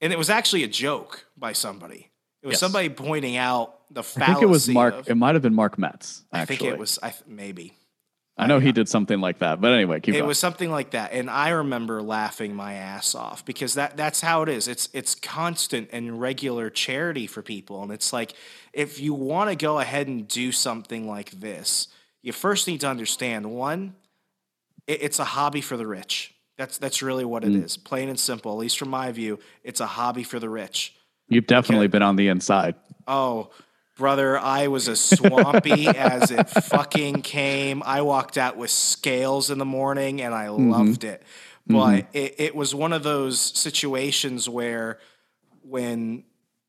[0.00, 2.10] And it was actually a joke by somebody.
[2.42, 2.60] It was yes.
[2.60, 4.22] somebody pointing out the fallacy.
[4.22, 4.94] I think it was Mark.
[4.94, 6.24] Of, it might have been Mark Metz.
[6.32, 6.42] Actually.
[6.42, 6.98] I think it was.
[7.02, 7.74] I maybe.
[8.38, 10.14] I know he did something like that, but anyway, keep.
[10.14, 14.42] It was something like that, and I remember laughing my ass off because that—that's how
[14.42, 14.68] it is.
[14.68, 18.34] It's it's constant and regular charity for people, and it's like
[18.74, 21.88] if you want to go ahead and do something like this,
[22.22, 23.94] you first need to understand one,
[24.86, 26.34] it, it's a hobby for the rich.
[26.58, 27.64] That's that's really what it mm.
[27.64, 28.52] is, plain and simple.
[28.52, 30.94] At least from my view, it's a hobby for the rich.
[31.28, 31.92] You've definitely okay.
[31.92, 32.76] been on the inside.
[33.06, 33.50] Oh,
[33.96, 37.82] brother, I was as swampy as it fucking came.
[37.84, 40.70] I walked out with scales in the morning and I mm-hmm.
[40.70, 41.22] loved it.
[41.66, 42.08] But mm-hmm.
[42.12, 44.98] it, it was one of those situations where
[45.62, 46.22] when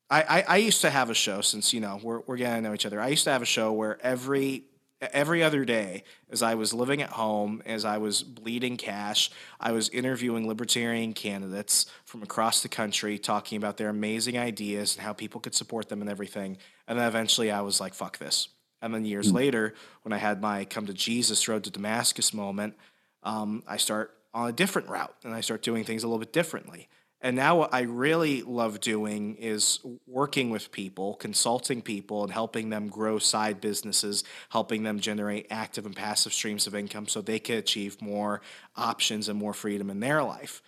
[0.10, 2.70] I, I, I, used to have a show since, you know, we're, we're getting to
[2.70, 3.00] know each other.
[3.00, 4.64] I used to have a show where every
[5.02, 9.30] every other day as I was living at home, as I was bleeding cash,
[9.60, 15.06] I was interviewing libertarian candidates from across the country, talking about their amazing ideas and
[15.06, 16.58] how people could support them and everything.
[16.88, 18.50] And then eventually I was like, fuck this.
[18.82, 19.38] And then years mm-hmm.
[19.38, 22.76] later, when I had my come to Jesus, road to Damascus moment,
[23.24, 26.34] um, I start on a different route and I start doing things a little bit
[26.34, 26.88] differently.
[27.20, 32.70] And now what I really love doing is working with people, consulting people, and helping
[32.70, 37.40] them grow side businesses, helping them generate active and passive streams of income so they
[37.40, 38.42] can achieve more
[38.76, 40.62] options and more freedom in their life.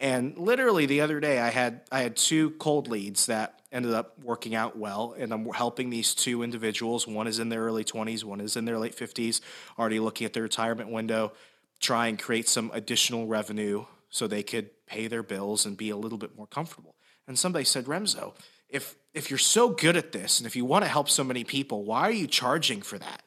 [0.00, 4.14] And literally the other day I had I had two cold leads that ended up
[4.22, 7.08] working out well and I'm helping these two individuals.
[7.08, 9.40] One is in their early 20s, one is in their late 50s,
[9.76, 11.32] already looking at their retirement window,
[11.80, 15.96] try and create some additional revenue so they could pay their bills and be a
[15.96, 16.94] little bit more comfortable.
[17.26, 18.34] And somebody said, Remso,
[18.68, 21.44] if if you're so good at this and if you want to help so many
[21.44, 23.22] people, why are you charging for that?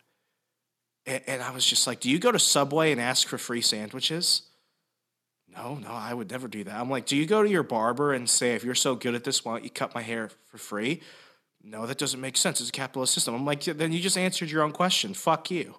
[1.05, 3.61] And, and I was just like, do you go to Subway and ask for free
[3.61, 4.43] sandwiches?
[5.47, 6.79] No, no, I would never do that.
[6.79, 9.23] I'm like, do you go to your barber and say, if you're so good at
[9.23, 11.01] this, why don't you cut my hair for free?
[11.63, 12.61] No, that doesn't make sense.
[12.61, 13.35] It's a capitalist system.
[13.35, 15.13] I'm like, then you just answered your own question.
[15.13, 15.75] Fuck you.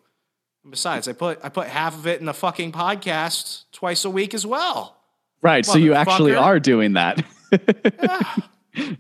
[0.63, 4.11] And besides, I put I put half of it in the fucking podcast twice a
[4.11, 5.02] week as well.
[5.43, 5.67] Right.
[5.67, 7.25] So you actually are doing that.
[7.51, 8.37] yeah.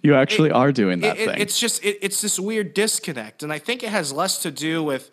[0.03, 1.41] You actually it, are doing that it, thing.
[1.41, 4.83] It's just it, it's this weird disconnect, and I think it has less to do
[4.83, 5.11] with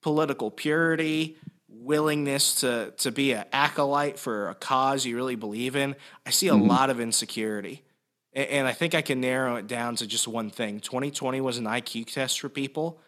[0.00, 1.36] political purity,
[1.68, 5.94] willingness to to be an acolyte for a cause you really believe in.
[6.26, 6.66] I see a mm-hmm.
[6.66, 7.84] lot of insecurity,
[8.32, 10.80] and, and I think I can narrow it down to just one thing.
[10.80, 12.98] 2020 was an IQ test for people,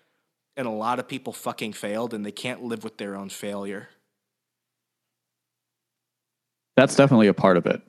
[0.56, 3.88] and a lot of people fucking failed, and they can't live with their own failure.
[6.76, 7.80] That's definitely a part of it.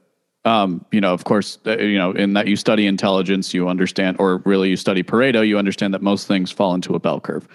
[0.45, 4.17] Um, you know, of course, uh, you know, in that you study intelligence, you understand,
[4.19, 7.47] or really you study Pareto, you understand that most things fall into a bell curve,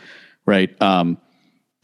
[0.44, 0.70] right?
[0.82, 1.16] Um,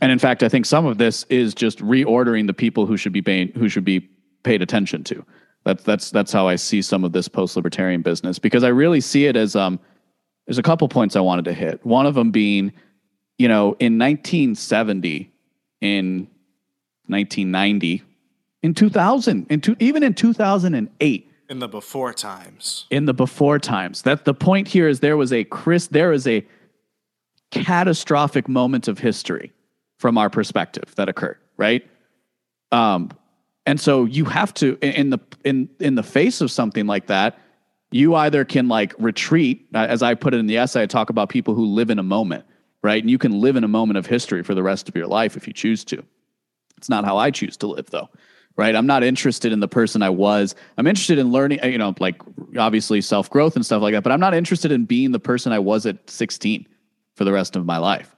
[0.00, 3.12] and in fact, I think some of this is just reordering the people who should
[3.12, 4.00] be paying, who should be
[4.42, 5.24] paid attention to.
[5.64, 9.26] That's that's that's how I see some of this post-libertarian business because I really see
[9.26, 9.80] it as um,
[10.46, 11.84] there's a couple points I wanted to hit.
[11.84, 12.72] One of them being,
[13.38, 15.32] you know, in 1970,
[15.80, 16.28] in
[17.06, 18.02] 1990,
[18.66, 21.32] in 2000, in two, even in 2008.
[21.48, 22.86] In the before times.
[22.90, 24.02] In the before times.
[24.02, 26.44] That the point here is there was a Chris, there is a
[27.52, 29.52] catastrophic moment of history
[30.00, 31.86] from our perspective that occurred, right?
[32.72, 33.10] Um,
[33.66, 37.38] And so you have to in the in in the face of something like that,
[37.92, 41.08] you either can like retreat, uh, as I put it in the essay, I talk
[41.08, 42.44] about people who live in a moment,
[42.82, 43.00] right?
[43.00, 45.36] And you can live in a moment of history for the rest of your life
[45.36, 46.02] if you choose to.
[46.76, 48.08] It's not how I choose to live, though,
[48.56, 48.74] right?
[48.74, 50.54] I'm not interested in the person I was.
[50.78, 52.20] I'm interested in learning, you know, like
[52.58, 55.52] obviously self growth and stuff like that, but I'm not interested in being the person
[55.52, 56.66] I was at 16
[57.14, 58.14] for the rest of my life.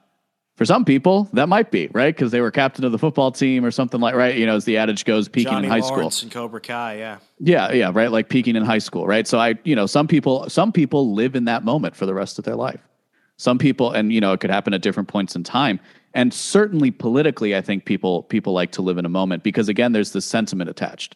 [0.55, 3.63] For some people, that might be right because they were captain of the football team
[3.63, 4.35] or something like right.
[4.35, 6.25] You know, as the adage goes, peaking Johnny in high Lawrence school.
[6.25, 7.19] and Cobra Kai, yeah.
[7.39, 8.11] Yeah, yeah, right.
[8.11, 9.25] Like peaking in high school, right?
[9.25, 12.39] So I, you know, some people, some people live in that moment for the rest
[12.39, 12.81] of their life.
[13.37, 15.79] Some people, and you know, it could happen at different points in time.
[16.13, 19.91] And certainly politically, I think people people like to live in a moment because again,
[19.91, 21.15] there's this sentiment attached.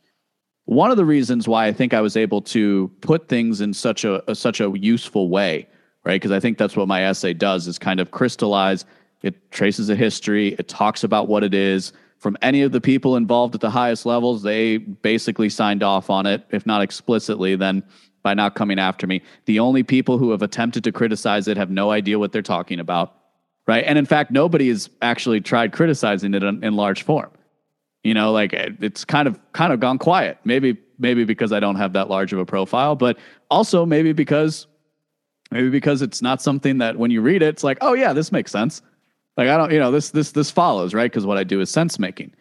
[0.66, 4.06] One of the reasons why I think I was able to put things in such
[4.06, 5.68] a, a such a useful way,
[6.06, 6.22] right?
[6.22, 8.86] Because I think that's what my essay does is kind of crystallize.
[9.24, 10.50] It traces a history.
[10.60, 14.06] It talks about what it is from any of the people involved at the highest
[14.06, 14.44] levels.
[14.44, 17.84] They basically signed off on it, if not explicitly, then
[18.24, 19.22] by not coming after me.
[19.46, 22.80] The only people who have attempted to criticize it have no idea what they're talking
[22.80, 23.14] about,
[23.68, 23.84] right?
[23.86, 27.32] And in fact, nobody has actually tried criticizing it in, in large form.
[28.04, 30.38] You know, like it's kind of kind of gone quiet.
[30.44, 33.18] Maybe maybe because I don't have that large of a profile, but
[33.50, 34.68] also maybe because
[35.52, 38.32] maybe because it's not something that when you read it, it's like, oh yeah, this
[38.32, 38.82] makes sense.
[39.38, 41.10] Like I don't, you know, this this this follows, right?
[41.10, 42.34] Because what I do is sense making.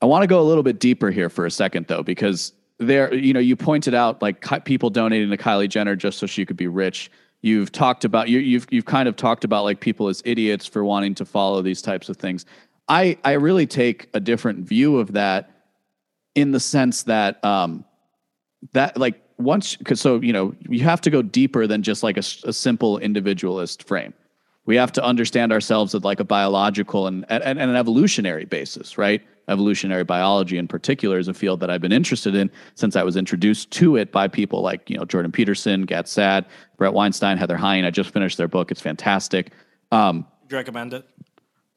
[0.00, 3.12] I want to go a little bit deeper here for a second though, because there,
[3.14, 6.56] you know, you pointed out like people donating to Kylie Jenner just so she could
[6.56, 7.10] be rich.
[7.44, 10.82] You've talked about you, you've you've kind of talked about like people as idiots for
[10.82, 12.46] wanting to follow these types of things.
[12.88, 15.50] I I really take a different view of that
[16.34, 17.84] in the sense that um
[18.72, 22.16] that like once because so you know you have to go deeper than just like
[22.16, 24.14] a simple individualist frame
[24.66, 28.96] we have to understand ourselves at like a biological and, and, and an evolutionary basis,
[28.96, 29.22] right?
[29.48, 33.16] Evolutionary biology in particular is a field that I've been interested in since I was
[33.16, 37.56] introduced to it by people like, you know, Jordan Peterson, Gad Saad, Bret Weinstein, Heather
[37.56, 37.84] Heying.
[37.84, 38.70] I just finished their book.
[38.70, 39.52] It's fantastic.
[39.92, 41.06] Um, Would you recommend it?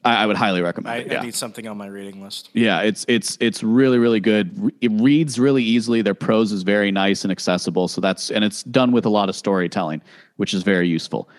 [0.06, 1.12] I, I would highly recommend I, it.
[1.12, 1.19] Yeah.
[1.19, 2.49] I need something on my reading list.
[2.53, 4.71] Yeah, it's it's it's really really good.
[4.80, 6.01] It reads really easily.
[6.01, 7.88] Their prose is very nice and accessible.
[7.88, 10.01] So that's and it's done with a lot of storytelling,
[10.38, 11.30] which is very useful.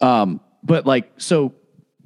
[0.00, 1.54] Um, but like so,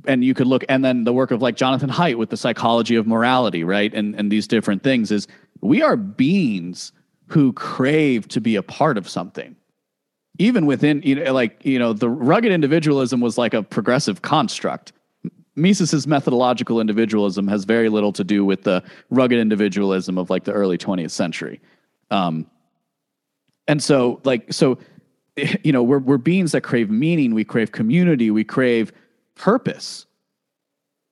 [0.07, 2.97] and you could look and then the work of like Jonathan Haidt with the psychology
[2.97, 3.93] of morality, right?
[3.93, 5.27] And and these different things is
[5.61, 6.93] we are beings
[7.27, 9.57] who crave to be a part of something
[10.39, 14.93] even within you know like you know the rugged individualism was like a progressive construct
[15.57, 20.53] Mises's methodological individualism has very little to do with the rugged individualism of like the
[20.53, 21.61] early 20th century
[22.11, 22.47] um
[23.67, 24.79] and so like so
[25.63, 28.93] you know we're we're beings that crave meaning we crave community we crave
[29.39, 30.07] purpose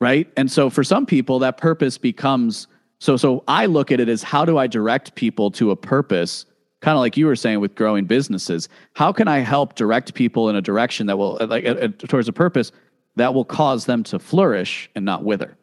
[0.00, 0.30] right?
[0.36, 2.66] And so for some people that purpose becomes
[2.98, 6.46] so so i look at it as how do i direct people to a purpose?
[6.80, 8.68] Kind of like you were saying with growing businesses.
[8.94, 12.28] How can i help direct people in a direction that will like uh, uh, towards
[12.28, 12.72] a purpose
[13.16, 15.56] that will cause them to flourish and not wither?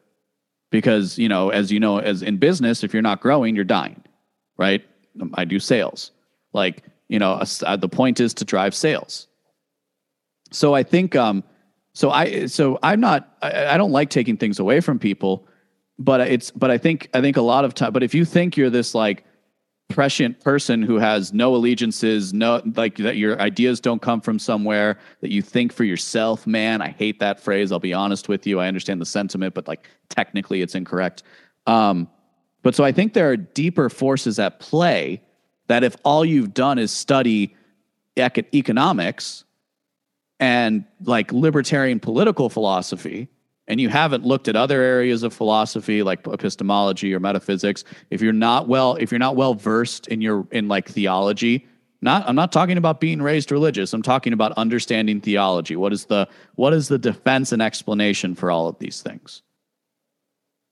[0.72, 4.02] Because you know as you know as in business if you're not growing you're dying
[4.58, 4.84] right?
[5.22, 6.12] Um, i do sales.
[6.54, 9.28] Like you know a s- uh, the point is to drive sales.
[10.52, 11.44] So i think um
[11.94, 15.48] so i so i'm not i, I don't like taking things away from people
[16.00, 18.58] but it's but i think i think a lot of time but if you think
[18.58, 19.26] you're this like
[19.90, 24.98] prescient person who has no allegiances no like that your ideas don't come from somewhere
[25.22, 28.60] that you think for yourself man i hate that phrase i'll be honest with you
[28.60, 31.24] i understand the sentiment but like technically it's incorrect.
[31.68, 32.10] Um
[32.64, 35.22] but so i think there are deeper forces at play
[35.68, 37.56] that if all you've done is study
[38.18, 39.44] economics
[40.44, 43.30] and like libertarian political philosophy
[43.68, 48.34] and you haven't looked at other areas of philosophy like epistemology or metaphysics if you're
[48.34, 51.66] not well if you're not well versed in your in like theology
[52.02, 55.78] not i'm not talking about being raised religious i'm talking about understanding theology.
[55.78, 59.44] What is the what is the defense and explanation for all of these things?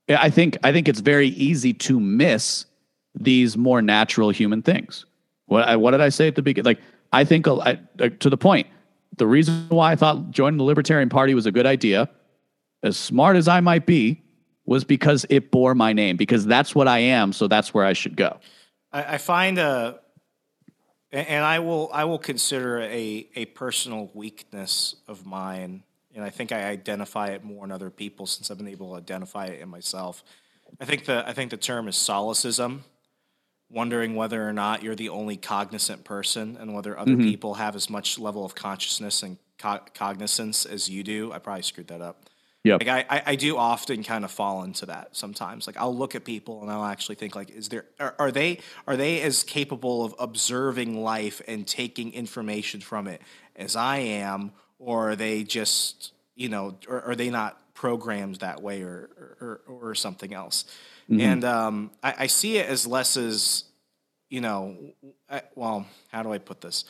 [0.09, 2.65] I think i think it's very easy to miss
[3.15, 5.05] these more natural human things.
[5.45, 6.65] What I, what did i say at the beginning?
[6.65, 6.81] Like
[7.13, 7.79] i think I,
[8.19, 8.67] to the point
[9.17, 12.09] the reason why i thought joining the libertarian party was a good idea
[12.83, 14.21] as smart as I might be,
[14.65, 17.33] was because it bore my name, because that's what I am.
[17.33, 18.39] So that's where I should go.
[18.91, 19.99] I, I find a,
[21.11, 25.83] a- and I will I will consider a a personal weakness of mine,
[26.15, 28.97] and I think I identify it more in other people since I've been able to
[28.97, 30.23] identify it in myself.
[30.79, 32.83] I think the I think the term is solipsism,
[33.71, 37.23] wondering whether or not you're the only cognizant person and whether other mm-hmm.
[37.23, 41.31] people have as much level of consciousness and co- cognizance as you do.
[41.31, 42.25] I probably screwed that up.
[42.63, 42.75] Yeah.
[42.75, 45.65] Like I, I, I do often kind of fall into that sometimes.
[45.65, 48.59] Like I'll look at people and I'll actually think like, is there are, are they
[48.85, 53.21] are they as capable of observing life and taking information from it
[53.55, 58.61] as I am, or are they just you know, or are they not programmed that
[58.61, 59.09] way or
[59.39, 60.65] or, or something else?
[61.19, 63.65] And um, I, I see it as less as
[64.31, 64.77] you know,
[65.29, 66.85] I, well, how do I put this?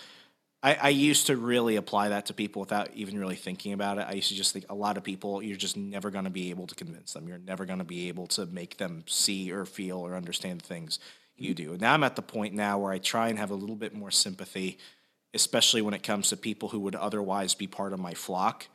[0.63, 4.05] I, I used to really apply that to people without even really thinking about it.
[4.07, 6.51] I used to just think a lot of people, you're just never going to be
[6.51, 7.27] able to convince them.
[7.27, 10.67] You're never going to be able to make them see or feel or understand the
[10.67, 10.99] things
[11.35, 11.71] you do.
[11.71, 13.95] And now I'm at the point now where I try and have a little bit
[13.95, 14.77] more sympathy,
[15.33, 18.67] especially when it comes to people who would otherwise be part of my flock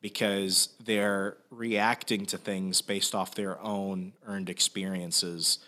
[0.00, 5.58] because they're reacting to things based off their own earned experiences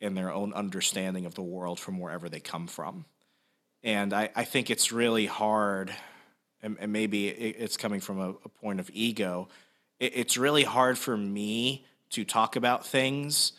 [0.00, 3.04] and their own understanding of the world from wherever they come from.
[3.82, 5.92] And I, I think it's really hard,
[6.62, 9.48] and, and maybe it, it's coming from a, a point of ego.
[9.98, 13.52] It, it's really hard for me to talk about things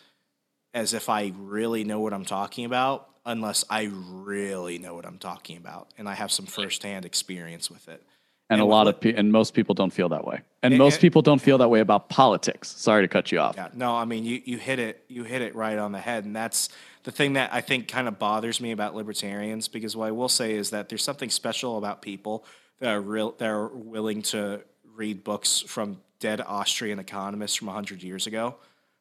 [0.72, 5.18] as if I really know what I'm talking about, unless I really know what I'm
[5.18, 8.02] talking about and I have some firsthand experience with it.
[8.50, 10.40] And, a lot what- of pe- and most people don't feel that way.
[10.62, 12.68] And And- most and- people don't feel that way about politics.
[12.76, 13.54] Sorry to cut you off.
[13.56, 16.24] Yeah, no, I mean you, you hit it you hit it right on the head,
[16.24, 16.68] and that's
[17.04, 20.28] the thing that I think kind of bothers me about libertarians because what I will
[20.28, 22.44] say is that there's something special about people
[22.80, 24.62] that are real that are willing to
[24.96, 28.56] read books from dead Austrian economists from hundred years ago.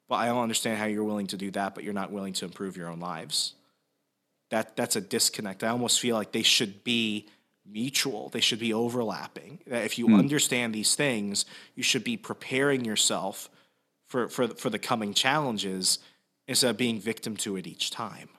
[0.07, 2.45] But I don't understand how you're willing to do that, but you're not willing to
[2.45, 3.55] improve your own lives.
[4.49, 5.63] That that's a disconnect.
[5.63, 7.27] I almost feel like they should be
[7.71, 8.29] mutual.
[8.29, 9.59] They should be overlapping.
[9.67, 10.15] That if you hmm.
[10.15, 11.45] understand these things,
[11.75, 13.49] you should be preparing yourself
[14.07, 15.99] for, for, for the coming challenges
[16.47, 18.29] instead of being victim to it each time.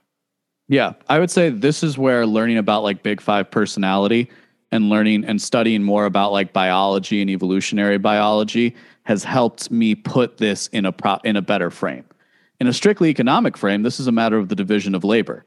[0.68, 4.30] Yeah, I would say this is where learning about like Big Five personality
[4.72, 10.38] and learning and studying more about like biology and evolutionary biology has helped me put
[10.38, 12.04] this in a pro- in a better frame.
[12.60, 15.44] In a strictly economic frame, this is a matter of the division of labor,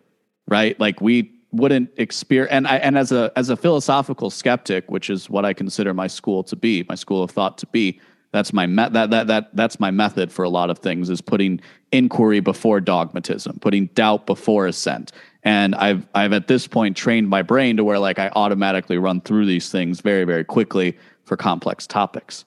[0.48, 0.78] right?
[0.80, 5.30] Like we wouldn't experience and I and as a as a philosophical skeptic, which is
[5.30, 8.02] what I consider my school to be, my school of thought to be,
[8.32, 11.22] that's my me- that that that that's my method for a lot of things is
[11.22, 15.12] putting inquiry before dogmatism, putting doubt before assent.
[15.44, 19.22] And I've I've at this point trained my brain to where like I automatically run
[19.22, 22.46] through these things very very quickly for complex topics.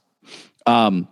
[0.67, 1.07] Um,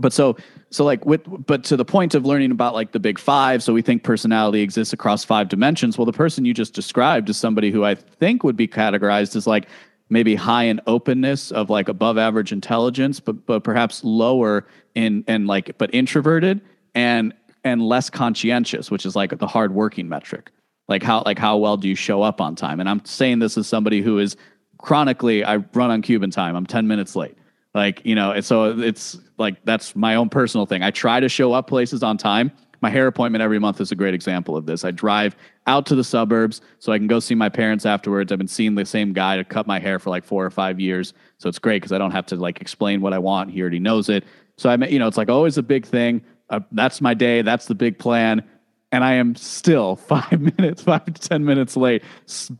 [0.00, 0.36] but so
[0.74, 3.72] so like with but to the point of learning about like the big five so
[3.72, 5.96] we think personality exists across five dimensions.
[5.96, 9.46] Well the person you just described is somebody who i think would be categorized as
[9.46, 9.68] like
[10.10, 15.46] maybe high in openness of like above average intelligence but but perhaps lower in and
[15.46, 16.60] like but introverted
[16.94, 20.50] and and less conscientious which is like the hard working metric.
[20.88, 22.80] Like how like how well do you show up on time?
[22.80, 24.36] And i'm saying this as somebody who is
[24.78, 26.56] chronically i run on cuban time.
[26.56, 27.38] I'm 10 minutes late
[27.74, 30.82] like you know and so it's like that's my own personal thing.
[30.82, 32.52] I try to show up places on time.
[32.80, 34.84] My hair appointment every month is a great example of this.
[34.84, 35.34] I drive
[35.66, 38.30] out to the suburbs so i can go see my parents afterwards.
[38.30, 40.78] I've been seeing the same guy to cut my hair for like four or five
[40.78, 41.14] years.
[41.38, 43.50] So it's great because i don't have to like explain what i want.
[43.50, 44.24] He already knows it.
[44.58, 46.22] So i you know it's like always a big thing.
[46.50, 47.42] Uh, that's my day.
[47.42, 48.44] That's the big plan.
[48.92, 52.52] And I am still five minutes, five to 10 minutes late, s-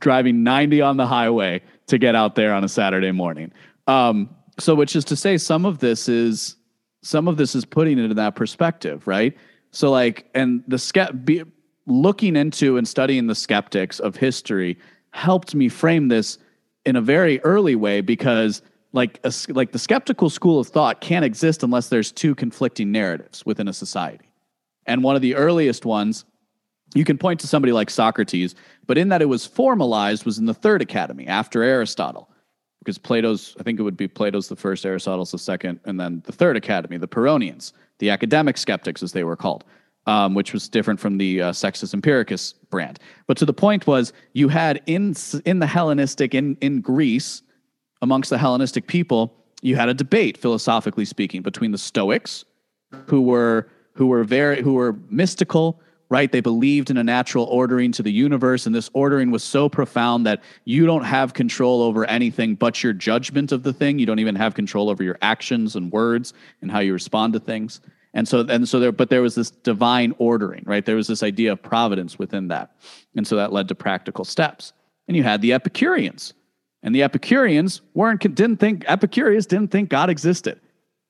[0.00, 3.52] driving 90 on the highway to get out there on a Saturday morning.
[3.86, 4.28] Um,
[4.58, 6.56] so, which is to say, some of this is
[7.02, 9.36] some of this is putting it in that perspective, right?
[9.70, 11.44] So, like, and the skept be,
[11.86, 14.78] looking into and studying the skeptics of history
[15.10, 16.38] helped me frame this
[16.84, 21.24] in a very early way because like a, like the skeptical school of thought can't
[21.24, 24.30] exist unless there's two conflicting narratives within a society.
[24.86, 26.24] And one of the earliest ones,
[26.94, 28.54] you can point to somebody like Socrates,
[28.86, 32.30] but in that it was formalized was in the third academy after Aristotle.
[32.80, 36.22] Because Plato's, I think it would be Plato's the first, Aristotle's the second, and then
[36.26, 39.64] the third academy, the Pyrrhonians, the academic skeptics as they were called,
[40.06, 42.98] um, which was different from the uh, Sextus Empiricus brand.
[43.26, 45.14] But to the point was, you had in
[45.44, 47.42] in the Hellenistic in in Greece,
[48.00, 52.44] amongst the Hellenistic people, you had a debate, philosophically speaking, between the Stoics,
[53.06, 56.32] who were who were very who were mystical right?
[56.32, 60.26] They believed in a natural ordering to the universe and this ordering was so profound
[60.26, 63.98] that you don't have control over anything but your judgment of the thing.
[63.98, 66.32] You don't even have control over your actions and words
[66.62, 67.80] and how you respond to things.
[68.14, 70.84] And so and so there but there was this divine ordering right?
[70.84, 72.76] There was this idea of providence within that.
[73.14, 74.72] And so that led to practical steps.
[75.08, 76.32] And you had the epicureans.
[76.82, 80.58] And the epicureans weren't didn't think epicurus didn't think god existed.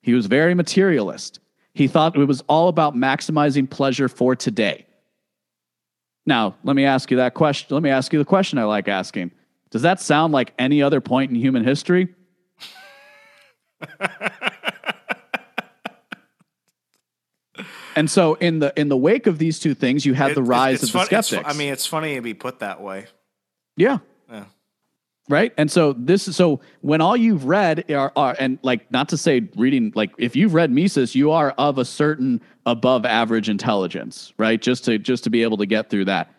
[0.02, 1.38] He was very materialist.
[1.74, 4.86] He thought it was all about maximizing pleasure for today.
[6.28, 7.74] Now, let me ask you that question.
[7.74, 9.30] Let me ask you the question I like asking.
[9.70, 12.14] Does that sound like any other point in human history?
[17.96, 20.42] and so in the in the wake of these two things, you have it, the
[20.42, 21.42] rise of the fun, skeptics.
[21.46, 23.06] I mean, it's funny to be put that way.
[23.78, 24.00] Yeah.
[25.28, 25.52] Right.
[25.58, 29.18] And so this is so when all you've read are, are and like not to
[29.18, 34.32] say reading like if you've read Mises, you are of a certain above average intelligence,
[34.38, 34.60] right?
[34.60, 36.32] Just to just to be able to get through that.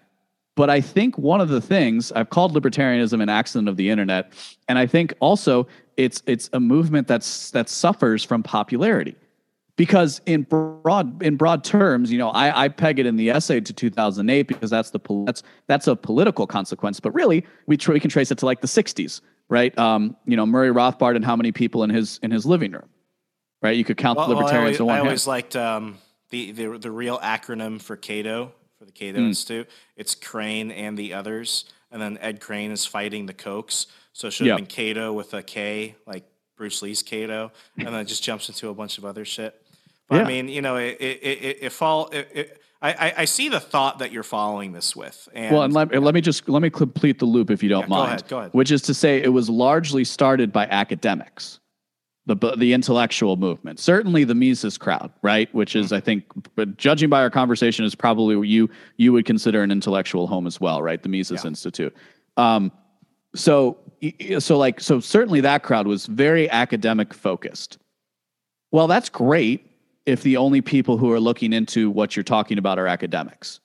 [0.56, 4.34] But I think one of the things I've called libertarianism an accident of the internet,
[4.68, 9.16] and I think also it's it's a movement that's that suffers from popularity.
[9.80, 13.62] Because in broad in broad terms, you know, I, I peg it in the essay
[13.62, 17.00] to 2008 because that's the that's that's a political consequence.
[17.00, 19.76] But really, we tr- we can trace it to like the 60s, right?
[19.80, 22.90] Um, you know, Murray Rothbard and how many people in his in his living room,
[23.62, 23.78] right?
[23.78, 25.98] You could count Well, the well, I libertarians always, in one I always liked um,
[26.30, 28.92] the, the the real acronym for Cato for the.
[28.92, 29.70] Cato Institute.
[29.96, 33.86] It's Crane and the others, and then Ed Crane is fighting the Kochs.
[34.12, 34.62] So it should have Yeah.
[34.62, 36.26] been Cato with a K, like
[36.58, 39.56] Bruce Lee's Kato, and then it just jumps into a bunch of other shit.
[40.10, 40.24] But Yeah.
[40.24, 42.08] I mean, you know, it it it, it, fall.
[42.10, 45.64] It, it, I, I- I see the thought that you're following this with, and, Well,
[45.64, 47.96] and let, let me just let me complete the loop if you don't Yeah, go
[47.96, 48.08] mind.
[48.08, 48.54] ahead, go ahead.
[48.54, 51.60] Which is to say, it was largely started by academics,
[52.26, 53.80] the the intellectual movement.
[53.80, 55.54] Certainly, the Mises crowd, right?
[55.54, 56.24] Which is, I think,
[56.56, 60.48] but judging by our conversation, is probably what you you would consider an intellectual home
[60.48, 61.04] as well, right?
[61.04, 61.50] The Mises Yeah.
[61.50, 61.94] Institute.
[62.38, 62.72] Um,
[63.36, 63.78] so
[64.40, 67.78] so like so certainly that crowd was very academic focused.
[68.72, 69.66] Well, that's great
[70.10, 73.60] if the only people who are looking into what you're talking about are academics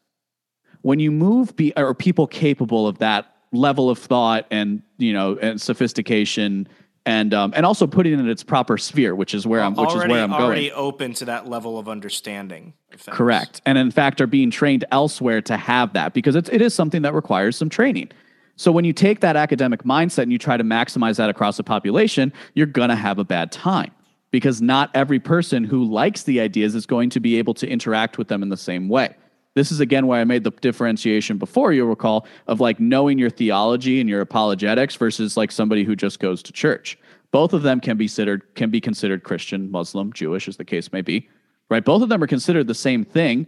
[0.82, 5.36] when you move be or people capable of that level of thought and you know
[5.40, 6.68] and sophistication
[7.06, 9.90] and um, and also putting it in its proper sphere, which is where I'm which
[9.90, 10.78] already is where I'm already going.
[10.78, 12.74] open to that level of understanding.
[13.06, 16.74] Correct, and in fact are being trained elsewhere to have that because it's, it is
[16.74, 18.10] something that requires some training.
[18.56, 21.64] So when you take that academic mindset and you try to maximize that across the
[21.64, 23.90] population, you're gonna have a bad time
[24.34, 28.18] because not every person who likes the ideas is going to be able to interact
[28.18, 29.14] with them in the same way.
[29.54, 33.30] This is again why I made the differentiation before you'll recall of like knowing your
[33.30, 36.98] theology and your apologetics versus like somebody who just goes to church.
[37.30, 40.92] Both of them can be considered can be considered Christian, Muslim, Jewish, as the case
[40.92, 41.28] may be.
[41.70, 41.84] Right?
[41.84, 43.46] Both of them are considered the same thing,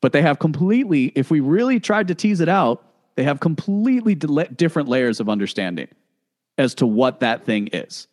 [0.00, 2.82] but they have completely, if we really tried to tease it out,
[3.16, 5.88] they have completely di- different layers of understanding
[6.56, 8.08] as to what that thing is.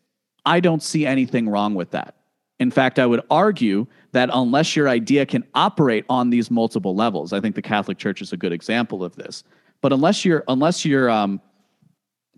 [0.46, 2.16] I don't see anything wrong with that.
[2.60, 7.34] In fact, I would argue that unless your idea can operate on these multiple levels,
[7.34, 9.43] I think the Catholic Church is a good example of this.
[9.82, 11.41] But unless you're, unless you're, um,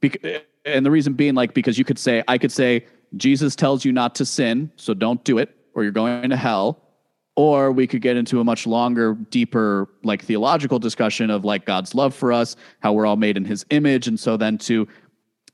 [0.02, 0.24] bec-
[0.66, 2.86] and the reason being, like, because you could say, I could say,
[3.16, 6.82] Jesus tells you not to sin, so don't do it, or you're going to hell.
[7.36, 11.94] Or we could get into a much longer, deeper, like theological discussion of like God's
[11.94, 14.88] love for us, how we're all made in His image, and so then to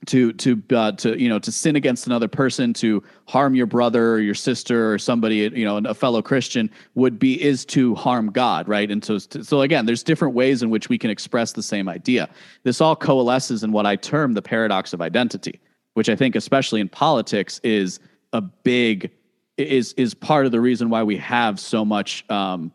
[0.06, 4.14] to to uh, to you know to sin against another person to harm your brother
[4.14, 8.32] or your sister or somebody you know a fellow christian would be is to harm
[8.32, 8.90] god right?
[8.92, 12.30] And so so again there's different ways in which we can express the same idea.
[12.64, 15.60] This all coalesces in what i term the paradox of identity
[15.94, 18.00] which i think especially in politics is
[18.34, 19.12] a big
[19.58, 22.72] is is part of the reason why we have so much um,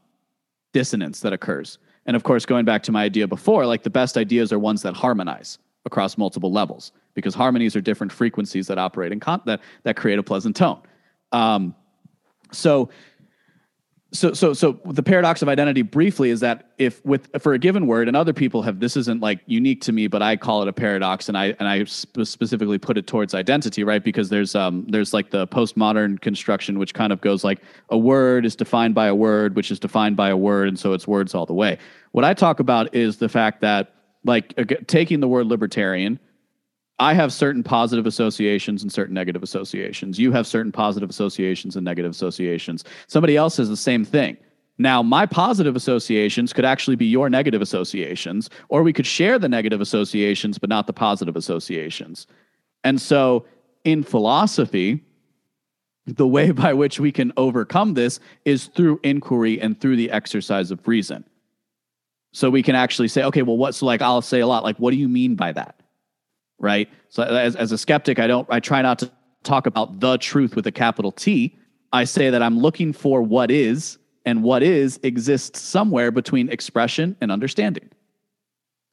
[0.73, 1.79] dissonance that occurs.
[2.07, 4.83] And of course going back to my idea before like the best ideas are ones
[4.83, 9.61] that harmonize across multiple levels because harmonies are different frequencies that operate in con- that
[9.83, 10.81] that create a pleasant tone.
[11.33, 11.75] Um,
[12.53, 12.91] so,
[14.13, 17.87] so, so, so the paradox of identity briefly is that if with for a given
[17.87, 20.69] word, and other people have this isn't like unique to me, but I call it
[20.69, 24.03] a paradox, and I and I sp- specifically put it towards identity, right?
[24.03, 27.61] Because there's um there's like the postmodern construction, which kind of goes like
[27.91, 30.95] a word is defined by a word, which is defined by a word, and so
[30.95, 31.79] it's words all the way.
[32.13, 33.93] What I talk about is the fact that
[34.25, 34.55] like
[34.87, 36.19] taking the word libertarian
[37.01, 40.19] I have certain positive associations and certain negative associations.
[40.19, 42.85] You have certain positive associations and negative associations.
[43.07, 44.37] Somebody else has the same thing.
[44.79, 49.49] Now, my positive associations could actually be your negative associations, or we could share the
[49.49, 52.27] negative associations, but not the positive associations.
[52.85, 53.45] And so,
[53.85, 55.05] in philosophy,
[56.07, 60.71] the way by which we can overcome this is through inquiry and through the exercise
[60.71, 61.25] of reason.
[62.33, 63.75] So we can actually say, okay, well, what?
[63.75, 65.81] So, like, I'll say a lot, like, what do you mean by that?
[66.59, 66.89] Right?
[67.09, 69.11] So as, as a skeptic, I don't I try not to
[69.43, 71.57] talk about the truth with a capital T.
[71.93, 77.17] I say that I'm looking for what is, and what is exists somewhere between expression
[77.21, 77.89] and understanding.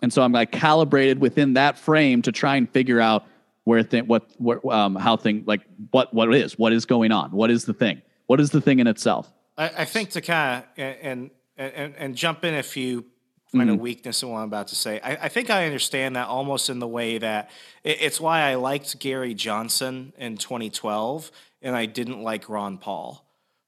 [0.02, 3.26] And so I'm like calibrated within that frame to try and figure out
[3.66, 5.62] where thing what where, um how thing like
[5.92, 8.80] what what is what is going on what is the thing what is the thing
[8.80, 13.06] in itself I, I think to kind of and, and and jump in if you
[13.58, 13.80] find Mm-hmm.
[13.80, 15.00] a weakness in what I'm about to say.
[15.04, 17.50] I, I think I understand that almost in the way that
[17.84, 21.32] it, it's why I liked Gary Johnson in 2012
[21.62, 23.26] and I didn't like Ron Paul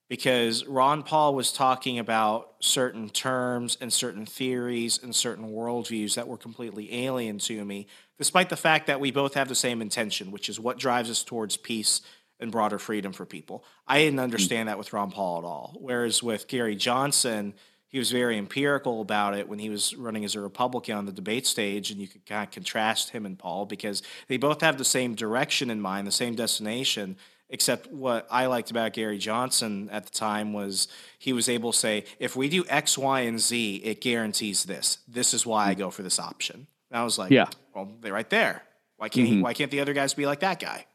[0.10, 6.28] because Ron Paul was talking about certain terms and certain theories and certain worldviews that
[6.28, 10.32] were completely alien to me, despite the fact that we both have the same intention,
[10.32, 12.02] which is what drives us towards peace
[12.40, 13.66] and broader freedom for people.
[13.88, 15.76] I didn't understand that with Ron Paul at all.
[15.80, 17.54] Whereas with Gary Johnson,
[17.90, 21.12] he was very empirical about it when he was running as a Republican on the
[21.12, 24.78] debate stage, and you could kind of contrast him and Paul because they both have
[24.78, 27.18] the same direction in mind, the same destination.
[27.50, 31.78] Except what I liked about Gary Johnson at the time was he was able to
[31.78, 34.98] say, if we do X, Y, and Z, it guarantees this.
[35.08, 36.68] This is why I go for this option.
[36.92, 37.48] And I was like, Yeah.
[37.74, 38.64] well, they're right there.
[38.98, 40.88] Why can't he, why can't the other guys be like that guy?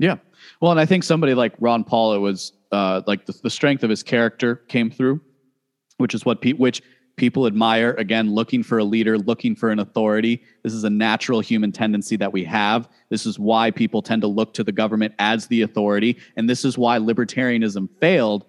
[0.00, 0.16] Yeah.
[0.60, 3.84] Well, and I think somebody like Ron Paul, it was uh, like the, the strength
[3.84, 5.20] of his character came through,
[6.00, 6.82] which is what pe- which
[7.16, 7.92] people admire.
[7.98, 10.42] Again, looking for a leader, looking for an authority.
[10.62, 12.88] This is a natural human tendency that we have.
[13.10, 16.64] This is why people tend to look to the government as the authority, and this
[16.64, 18.46] is why libertarianism failed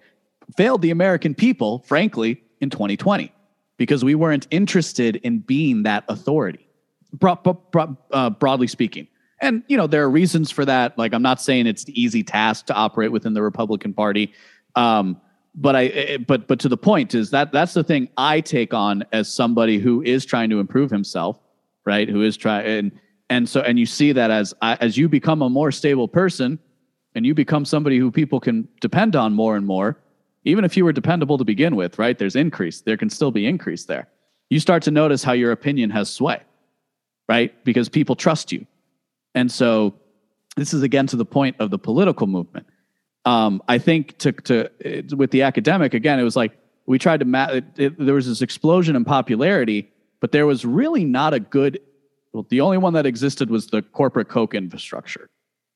[0.56, 3.32] failed the American people, frankly, in 2020,
[3.76, 6.66] because we weren't interested in being that authority,
[7.12, 9.06] bro- bro- uh, broadly speaking.
[9.40, 10.96] And you know there are reasons for that.
[10.96, 14.32] Like I'm not saying it's the easy task to operate within the Republican Party,
[14.76, 15.20] um,
[15.54, 18.72] but I eh, but but to the point is that that's the thing I take
[18.74, 21.38] on as somebody who is trying to improve himself,
[21.84, 22.08] right?
[22.08, 22.92] Who is trying and
[23.30, 26.58] and so and you see that as as you become a more stable person,
[27.14, 29.98] and you become somebody who people can depend on more and more.
[30.44, 32.18] Even if you were dependable to begin with, right?
[32.18, 32.80] There's increase.
[32.80, 34.08] There can still be increase there.
[34.50, 36.40] You start to notice how your opinion has sway,
[37.28, 37.54] right?
[37.64, 38.66] Because people trust you
[39.34, 39.94] and so
[40.56, 42.66] this is again to the point of the political movement.
[43.24, 46.52] Um, I think to, to it, with the academic, again, it was like
[46.86, 50.64] we tried to, ma- it, it, there was this explosion in popularity, but there was
[50.64, 51.80] really not a good,
[52.32, 55.30] well, the only one that existed was the corporate Koch infrastructure,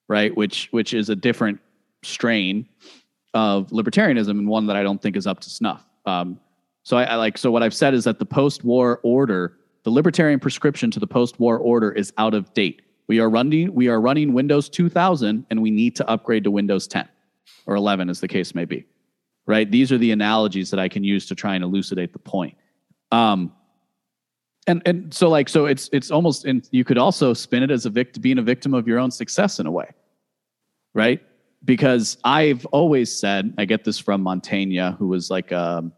[0.09, 0.37] right?
[0.37, 1.61] Which, which is a different
[2.03, 2.69] strain
[3.35, 5.85] of libertarianism and one that I don't think is up to snuff.
[6.05, 6.41] Um,
[6.83, 10.41] so I, I like, so what I've said is that the post-war order, the libertarian
[10.41, 14.33] prescription to the post-war order is out of date we are running we are running
[14.33, 17.09] Windows 2000 and we need to upgrade to Windows 10
[17.67, 18.87] or 11 as the case may be.
[19.47, 19.71] Right?
[19.71, 22.57] These are the analogies that I can use to try and elucidate the point.
[23.13, 23.53] Um,
[24.67, 27.87] and and so like so it's it's almost and you could also spin it as
[27.87, 29.89] a victim being a victim of your own success in a way.
[30.95, 31.23] Right?
[31.65, 35.93] Because I've always said, I get this from Montaigne, who was like um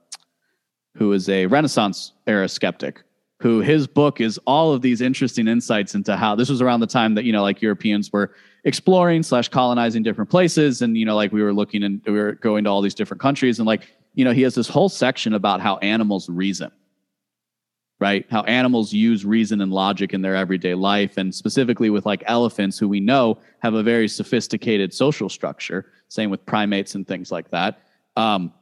[0.96, 3.02] who is a Renaissance era skeptic,
[3.40, 6.86] who his book is all of these interesting insights into how this was around the
[6.86, 8.32] time that you know like Europeans were
[8.68, 12.32] exploring slash colonizing different places, and you know like we were looking and we were
[12.34, 15.34] going to all these different countries, and like you know he has this whole section
[15.34, 16.70] about how animals reason,
[17.98, 18.26] right?
[18.30, 22.78] How animals use reason and logic in their everyday life, and specifically with like elephants,
[22.78, 25.90] who we know have a very sophisticated social structure.
[26.08, 27.80] Same with primates and things like that.
[28.16, 28.52] Um,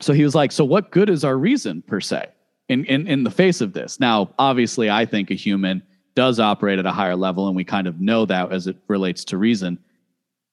[0.00, 2.28] so he was like, so what good is our reason per se?
[2.70, 3.98] in, in in the face of this.
[3.98, 5.82] Now, obviously, I think a human
[6.14, 9.24] does operate at a higher level, and we kind of know that as it relates
[9.26, 9.78] to reason.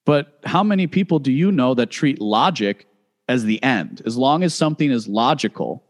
[0.04, 2.86] But how many people do you know that treat logic
[3.28, 4.02] as the end?
[4.06, 5.84] As long as something is logical,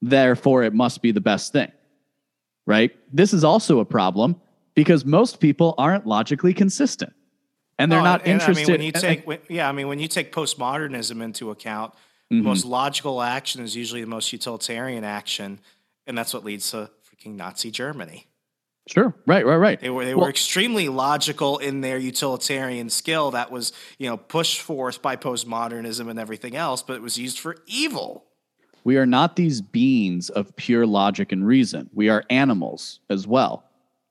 [0.00, 1.70] therefore it must be the best thing.
[2.66, 2.96] Right?
[3.12, 4.36] This is also a problem
[4.74, 7.12] because most people aren't logically consistent.
[7.78, 8.62] And they're Oh, not and, interested.
[8.62, 11.94] I mean, when you take, when, yeah, I mean, when you take postmodernism into account,
[12.30, 12.42] Mm-hmm.
[12.42, 15.60] the most logical action is usually the most utilitarian action,
[16.06, 18.26] and that's what leads to freaking Nazi Germany.
[18.88, 19.14] Sure.
[19.26, 19.80] Right, right, right.
[19.80, 24.16] They were they Well- were extremely logical in their utilitarian skill that was you know
[24.16, 28.24] pushed forth by postmodernism and everything else, but it was used for evil.
[28.84, 31.90] We are not these beings of pure logic and reason.
[31.92, 33.64] We are animals as well.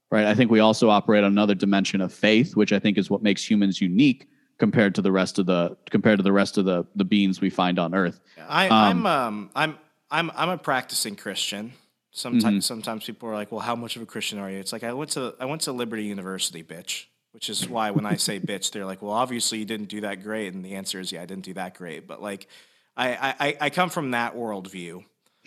[0.10, 0.26] Right?
[0.26, 3.22] I think we also operate on another dimension of faith, which I think is what
[3.22, 6.86] makes humans unique compared to the rest of the compared to the rest of the
[6.96, 8.20] the beings we find on earth.
[8.48, 9.78] I, I'm um I'm
[10.10, 11.74] I'm I'm a practicing Christian.
[12.18, 12.60] Sometimes mm-hmm.
[12.62, 14.92] sometimes people are like, "Well, how much of a Christian are you?" It's like I
[14.92, 17.06] went to I went to Liberty University, bitch.
[17.32, 20.24] Which is why when I say bitch, they're like, "Well, obviously you didn't do that
[20.24, 22.48] great," and the answer is, "Yeah, I didn't do that great." But like,
[22.96, 25.04] I I, I come from that worldview,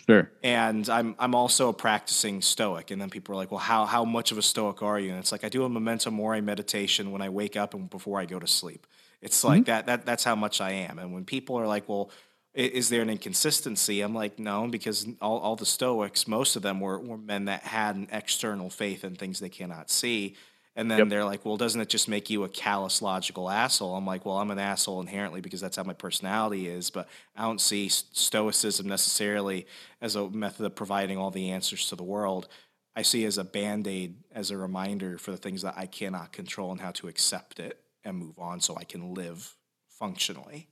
[0.07, 0.31] Sure.
[0.41, 2.89] and I'm I'm also a practicing Stoic.
[2.89, 5.19] And then people are like, "Well, how how much of a Stoic are you?" And
[5.19, 8.25] it's like I do a memento mori meditation when I wake up and before I
[8.25, 8.87] go to sleep.
[9.21, 9.65] It's like mm-hmm.
[9.65, 10.99] that that that's how much I am.
[10.99, 12.11] And when people are like, "Well,"
[12.53, 14.01] is there an inconsistency?
[14.01, 17.63] I'm like, no, because all, all the Stoics, most of them were, were men that
[17.63, 20.35] had an external faith in things they cannot see.
[20.75, 23.95] And then they're like, well, doesn't it just make you a callous, logical asshole?
[23.95, 27.41] I'm like, well, I'm an asshole inherently because that's how my personality is, but I
[27.41, 29.67] don't see Stoicism necessarily
[30.01, 32.47] as a method of providing all the answers to the world.
[32.95, 36.31] I see as a band aid, as a reminder for the things that I cannot
[36.31, 39.55] control and how to accept it and move on so I can live
[39.89, 40.70] functionally.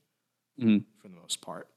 [0.60, 0.78] Mm-hmm.
[1.00, 1.68] for the most part.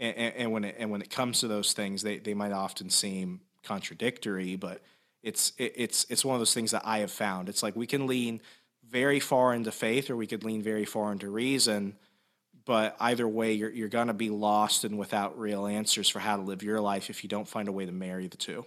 [0.00, 2.52] And, and, and, when it and when it comes to those things, they, they might
[2.52, 4.80] often seem contradictory, but
[5.22, 7.48] it's it, it's it's one of those things that I have found.
[7.48, 8.40] It's like we can lean
[8.88, 11.96] very far into faith, or we could lean very far into reason.
[12.64, 16.42] But either way, you're you're gonna be lost and without real answers for how to
[16.42, 18.64] live your life if you don't find a way to marry the two.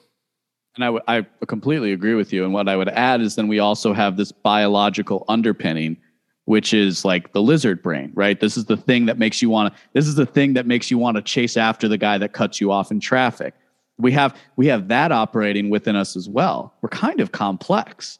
[0.75, 2.45] And I, w- I completely agree with you.
[2.45, 5.97] And what I would add is then we also have this biological underpinning,
[6.45, 8.39] which is like the lizard brain, right?
[8.39, 10.89] This is the thing that makes you want to, this is the thing that makes
[10.89, 13.53] you want to chase after the guy that cuts you off in traffic.
[13.97, 16.73] We have, we have that operating within us as well.
[16.81, 18.19] We're kind of complex,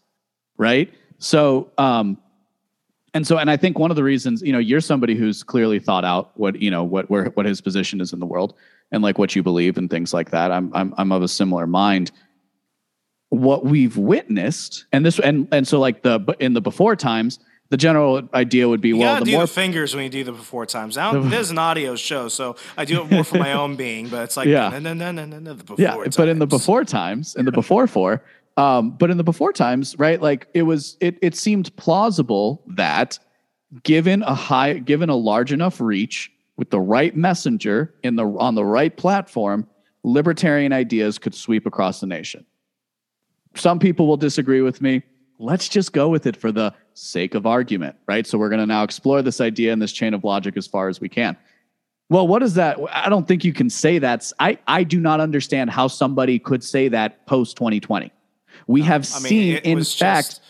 [0.58, 0.94] right?
[1.18, 2.18] So, um,
[3.14, 5.80] and so, and I think one of the reasons, you know, you're somebody who's clearly
[5.80, 8.54] thought out what, you know, what, where, what his position is in the world
[8.92, 10.52] and like what you believe and things like that.
[10.52, 12.12] I'm, I'm, I'm of a similar mind
[13.32, 17.40] what we've witnessed, and this and and so like the in the before times,
[17.72, 20.26] the general idea would be you well, the do more the fingers when you do
[20.26, 20.98] the before times.
[20.98, 24.10] Now this is an audio show, so I do it more for my own being,
[24.10, 25.96] but it's like yeah, no, no, no, no, no, the before yeah.
[25.96, 26.18] Times.
[26.18, 28.22] But in the before times, in the before four,
[28.58, 30.22] um, but in the before times, right?
[30.22, 33.18] Like it was, it it seemed plausible that
[33.84, 38.56] given a high, given a large enough reach with the right messenger in the on
[38.56, 39.66] the right platform,
[40.04, 42.46] libertarian ideas could sweep across the nation
[43.56, 45.04] some people will disagree with me.
[45.42, 48.28] Let's just go with it for the sake of argument, right?
[48.28, 50.88] So we're going to now explore this idea and this chain of logic as far
[50.88, 51.36] as we can.
[52.10, 52.78] Well, what is that?
[52.92, 54.32] I don't think you can say that.
[54.40, 58.12] I, I do not understand how somebody could say that post 2020.
[58.68, 60.42] We have I mean, seen, in fact, just,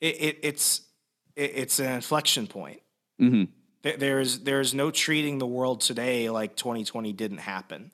[0.00, 0.82] it, it, it's
[1.36, 2.80] it, it's an inflection point.
[3.20, 3.44] Mm-hmm.
[3.98, 7.92] There is there is no treating the world today like 2020 didn't happen.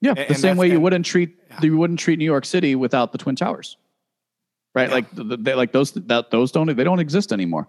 [0.00, 1.58] Yeah, the and same way you wouldn't treat yeah.
[1.62, 3.76] you wouldn't treat New York City without the Twin Towers,
[4.74, 4.88] right?
[4.88, 4.94] Yeah.
[4.94, 5.06] Like
[5.44, 7.68] they, like those that those don't they don't exist anymore.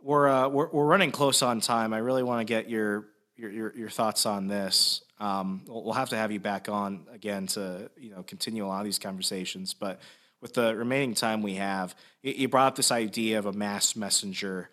[0.00, 1.92] We're uh, we're we're running close on time.
[1.92, 5.02] I really want to get your your your, your thoughts on this.
[5.20, 8.80] Um, we'll have to have you back on again to you know continue a lot
[8.80, 9.74] of these conversations.
[9.74, 10.00] But
[10.40, 14.68] with the remaining time we have, you brought up this idea of a mass messenger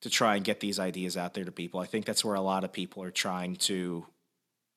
[0.00, 1.80] to try and get these ideas out there to people.
[1.80, 4.06] I think that's where a lot of people are trying to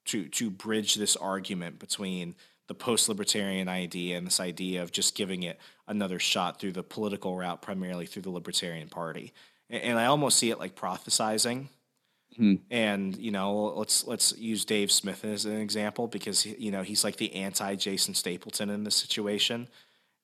[0.06, 2.36] to to bridge this argument between
[2.68, 7.38] the post-libertarian idea and this idea of just giving it another shot through the political
[7.38, 9.34] route, primarily through the Libertarian Party.
[9.70, 11.68] And, and I almost see it like prophesizing.
[12.38, 12.56] Hmm.
[12.70, 17.04] And you know, let's let's use Dave Smith as an example because you know he's
[17.04, 19.70] like the anti Jason Stapleton in this situation.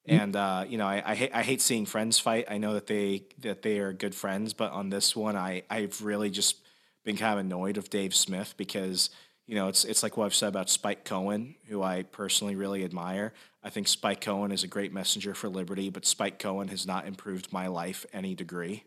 [0.08, 0.14] Hmm.
[0.14, 2.48] And uh, you know, I, I hate I hate seeing friends fight.
[2.50, 6.02] I know that they that they are good friends, but on this one, I I've
[6.02, 6.58] really just
[7.06, 9.10] been kind of annoyed of Dave Smith because
[9.52, 12.86] you know, it's it's like what I've said about Spike Cohen, who I personally really
[12.86, 13.34] admire.
[13.62, 17.06] I think Spike Cohen is a great messenger for liberty, but Spike Cohen has not
[17.06, 18.86] improved my life any degree,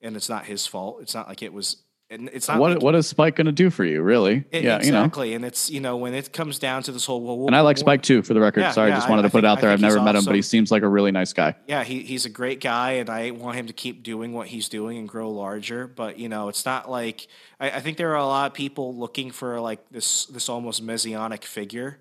[0.00, 1.02] and it's not his fault.
[1.02, 3.52] It's not like it was and it's not what like, what is Spike going to
[3.52, 4.44] do for you, really?
[4.50, 5.28] It, yeah, exactly.
[5.28, 5.36] You know.
[5.36, 7.76] And it's you know when it comes down to this whole well, and I like
[7.76, 8.60] Spike too, for the record.
[8.60, 9.70] Yeah, Sorry, yeah, just wanted I, to put think, it out there.
[9.70, 11.54] I've never met him, but he seems like a really nice guy.
[11.66, 14.70] Yeah, he, he's a great guy, and I want him to keep doing what he's
[14.70, 15.86] doing and grow larger.
[15.86, 17.28] But you know, it's not like
[17.60, 20.82] I, I think there are a lot of people looking for like this this almost
[20.82, 21.98] messianic figure.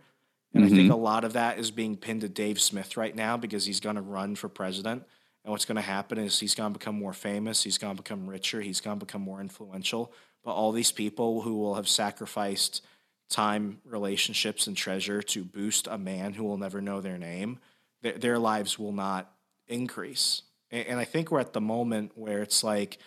[0.53, 0.73] And mm-hmm.
[0.73, 0.99] I think mm-hmm.
[0.99, 3.97] a lot of that is being pinned to Dave Smith right now because he's going
[3.97, 5.03] to run for president.
[5.47, 8.03] And what's going to happen is he's going to become more famous, he's going to
[8.03, 10.11] become richer, he's going to become more influential
[10.47, 12.81] but all these people who will have sacrificed
[13.29, 17.59] time, relationships, and treasure to boost a man who will never know their name,
[18.01, 19.29] th- their lives will not
[19.67, 20.43] increase.
[20.71, 22.97] And, and I think we're at the moment where it's like,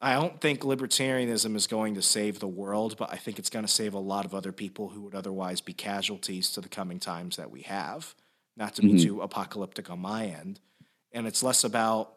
[0.00, 3.64] I don't think libertarianism is going to save the world, but I think it's going
[3.64, 7.00] to save a lot of other people who would otherwise be casualties to the coming
[7.00, 8.14] times that we have.
[8.56, 8.98] Not to mm-hmm.
[8.98, 10.60] be too apocalyptic on my end.
[11.12, 12.14] And it's less about,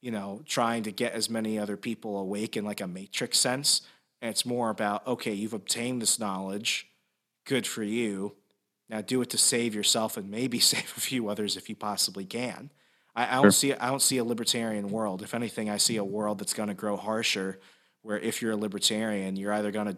[0.00, 3.82] you know, trying to get as many other people awake in like a matrix sense
[4.24, 6.88] and it's more about, okay, you've obtained this knowledge.
[7.44, 8.36] Good for you.
[8.88, 12.24] Now do it to save yourself and maybe save a few others if you possibly
[12.24, 12.70] can.
[13.14, 13.50] I, I don't sure.
[13.50, 15.20] see I don't see a libertarian world.
[15.20, 17.60] If anything, I see a world that's going to grow harsher.
[18.00, 19.96] Where if you're a libertarian, you're either going to,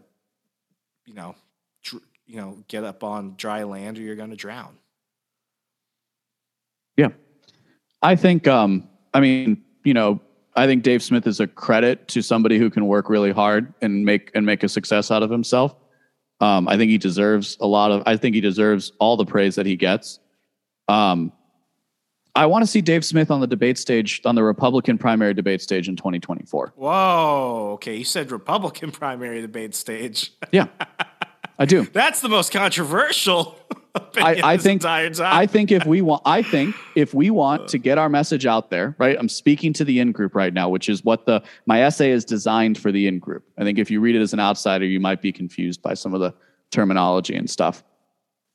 [1.04, 1.36] you know,
[1.84, 4.76] dr- you know, get up on dry land or you're going to drown.
[6.96, 7.10] Yeah,
[8.02, 8.46] I think.
[8.46, 10.20] Um, I mean, you know,
[10.56, 14.04] I think Dave Smith is a credit to somebody who can work really hard and
[14.04, 15.74] make and make a success out of himself.
[16.40, 18.02] Um, I think he deserves a lot of.
[18.06, 20.18] I think he deserves all the praise that he gets.
[20.88, 21.32] Um,
[22.34, 25.62] I want to see Dave Smith on the debate stage on the Republican primary debate
[25.62, 26.74] stage in 2024.
[26.76, 30.32] Whoa, okay, you said Republican primary debate stage.
[30.52, 30.66] yeah,
[31.58, 31.84] I do.
[31.84, 33.58] That's the most controversial.
[34.16, 34.84] I, I think.
[34.84, 38.68] I think if we want I think if we want to get our message out
[38.70, 39.16] there, right?
[39.18, 42.24] I'm speaking to the in group right now, which is what the my essay is
[42.24, 43.44] designed for the in group.
[43.56, 46.12] I think if you read it as an outsider, you might be confused by some
[46.12, 46.34] of the
[46.70, 47.82] terminology and stuff.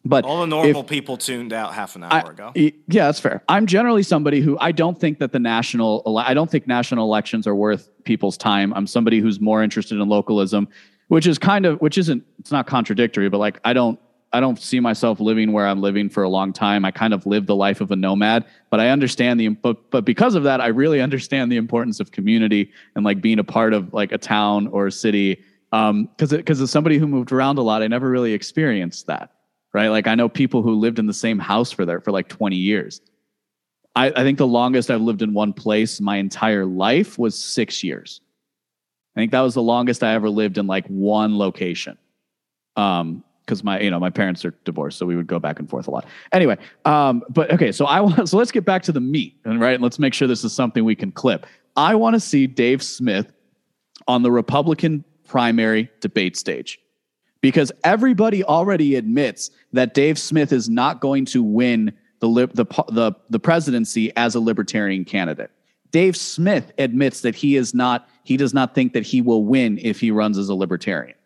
[0.03, 2.51] But all the if- normal people tuned out half an hour I- ago.
[2.55, 3.43] yeah, that's fair.
[3.47, 7.47] I'm generally somebody who I don't think that the national I don't think national elections
[7.47, 8.73] are worth people's time.
[8.75, 10.67] I'm somebody who's more interested in localism,
[11.11, 13.99] which is kind of which isn't it's not contradictory, but like I don't
[14.31, 16.85] I don't see myself living where I'm living for a long time.
[16.85, 20.05] I kind of live the life of a nomad, but I understand the but but
[20.05, 23.73] because of that, I really understand the importance of community and like being a part
[23.73, 25.43] of like a town or a city.
[25.73, 29.31] Um, because because as somebody who moved around a lot, I never really experienced that
[29.73, 29.87] right?
[29.87, 32.55] Like I know people who lived in the same house for there for like 20
[32.55, 33.01] years.
[33.95, 37.83] I, I think the longest I've lived in one place my entire life was six
[37.83, 38.21] years.
[39.15, 41.97] I think that was the longest I ever lived in like one location.
[42.75, 45.69] Um, because my you know my parents are divorced, so we would go back and
[45.69, 46.05] forth a lot.
[46.31, 49.59] Anyway, um, but okay, so I want so let's get back to the meat, and
[49.59, 51.45] right, let's make sure this is something we can clip.
[51.75, 53.33] I want to see Dave Smith
[54.07, 56.79] on the Republican primary debate stage
[57.41, 63.13] because everybody already admits that Dave Smith is not going to win the the the
[63.29, 65.51] the presidency as a libertarian candidate.
[65.91, 69.77] Dave Smith admits that he is not he does not think that he will win
[69.81, 71.17] if he runs as a libertarian.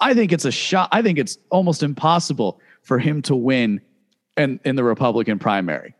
[0.00, 0.88] I think it's a shot.
[0.92, 3.80] I think it's almost impossible for him to win
[4.36, 5.94] in, in the Republican primary.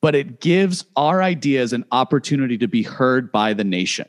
[0.00, 4.06] But it gives our ideas an opportunity to be heard by the nation.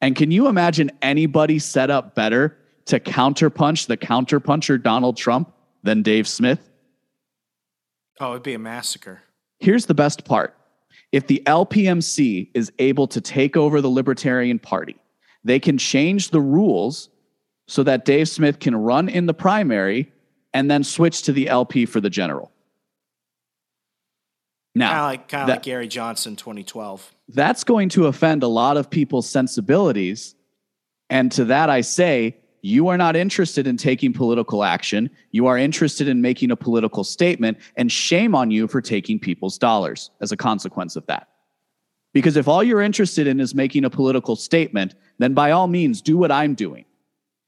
[0.00, 6.02] And can you imagine anybody set up better to counterpunch the counterpuncher Donald Trump than
[6.02, 6.70] Dave Smith?
[8.20, 9.22] Oh, it'd be a massacre.
[9.58, 10.56] Here's the best part.
[11.12, 14.96] If the LPMC is able to take over the Libertarian Party,
[15.44, 17.08] they can change the rules
[17.68, 20.12] so that Dave Smith can run in the primary
[20.52, 22.50] and then switch to the LP for the general.
[24.74, 27.14] Now, Kind of like kind of that- like Gary Johnson 2012.
[27.28, 30.34] that's going to offend a lot of people's sensibilities.
[31.08, 32.36] And to that, I say,
[32.66, 35.08] you are not interested in taking political action.
[35.30, 39.56] You are interested in making a political statement, and shame on you for taking people's
[39.56, 41.28] dollars as a consequence of that.
[42.12, 46.02] Because if all you're interested in is making a political statement, then by all means,
[46.02, 46.84] do what I'm doing.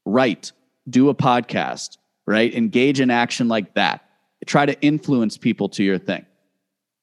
[0.05, 0.53] Write,
[0.89, 2.53] do a podcast, right?
[2.53, 4.05] Engage in action like that.
[4.45, 6.25] Try to influence people to your thing.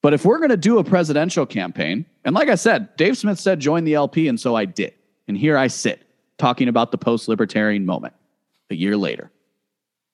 [0.01, 3.39] But if we're going to do a presidential campaign, and like I said, Dave Smith
[3.39, 4.95] said join the LP, and so I did.
[5.27, 6.06] And here I sit
[6.37, 8.13] talking about the post-libertarian moment
[8.69, 9.31] a year later.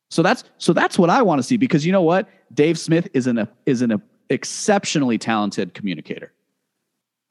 [0.10, 2.30] So that's so that's what I want to see because you know what?
[2.54, 6.32] Dave Smith is an is an exceptionally talented communicator.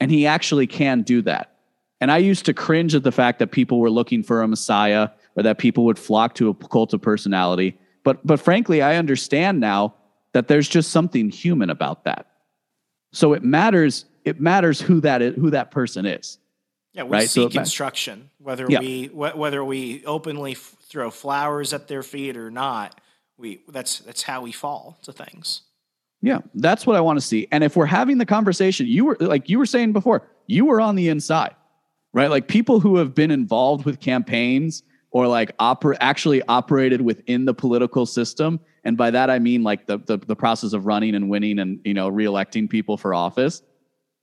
[0.00, 1.56] And he actually can do that.
[2.00, 5.10] And I used to cringe at the fact that people were looking for a messiah
[5.36, 7.78] or that people would flock to a cult of personality.
[8.02, 9.94] But but frankly, I understand now
[10.32, 12.26] that there's just something human about that.
[13.12, 14.06] So it matters.
[14.24, 16.38] It matters who that is, who that person is.
[16.94, 18.80] Yeah, we Right, so seek it ma- instruction, whether Yeah.
[18.80, 23.00] we wh- whether we openly f- throw flowers at their feet or not.
[23.38, 25.62] We that's that's how we fall to things.
[26.20, 27.48] Yeah, that's what I want to see.
[27.50, 30.80] And if we're having the conversation, you were like you were saying before, you were
[30.80, 31.54] on the inside,
[32.12, 32.28] right?
[32.30, 37.54] Like people who have been involved with campaigns or like oper- actually operated within the
[37.54, 41.30] political system, and by that I mean like the, the the process of running and
[41.30, 43.62] winning and you know reelecting people for office.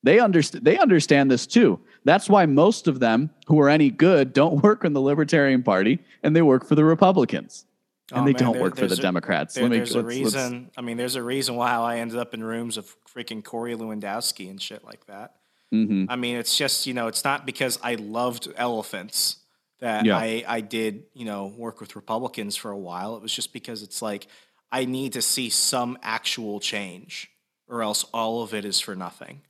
[0.03, 1.79] They understand they understand this too.
[2.05, 5.99] That's why most of them who are any good don't work in the Libertarian Party
[6.23, 7.65] and they work for the Republicans.
[8.11, 9.53] And Oh, they man, don't there- work for the a- Democrats.
[9.53, 10.71] There, Let me- there's a let's- reason.
[10.77, 14.49] I mean, there's a reason why I ended up in rooms of freaking Corey Lewandowski
[14.49, 15.35] and shit like that.
[15.73, 16.07] Mhm.
[16.09, 19.37] I mean, it's just you know, it's not because I loved elephants
[19.79, 20.17] that Yeah.
[20.17, 23.15] I I did you know work with Republicans for a while.
[23.15, 24.25] It was just because it's like
[24.71, 27.29] I need to see some actual change,
[27.67, 29.41] or else all of it is for nothing.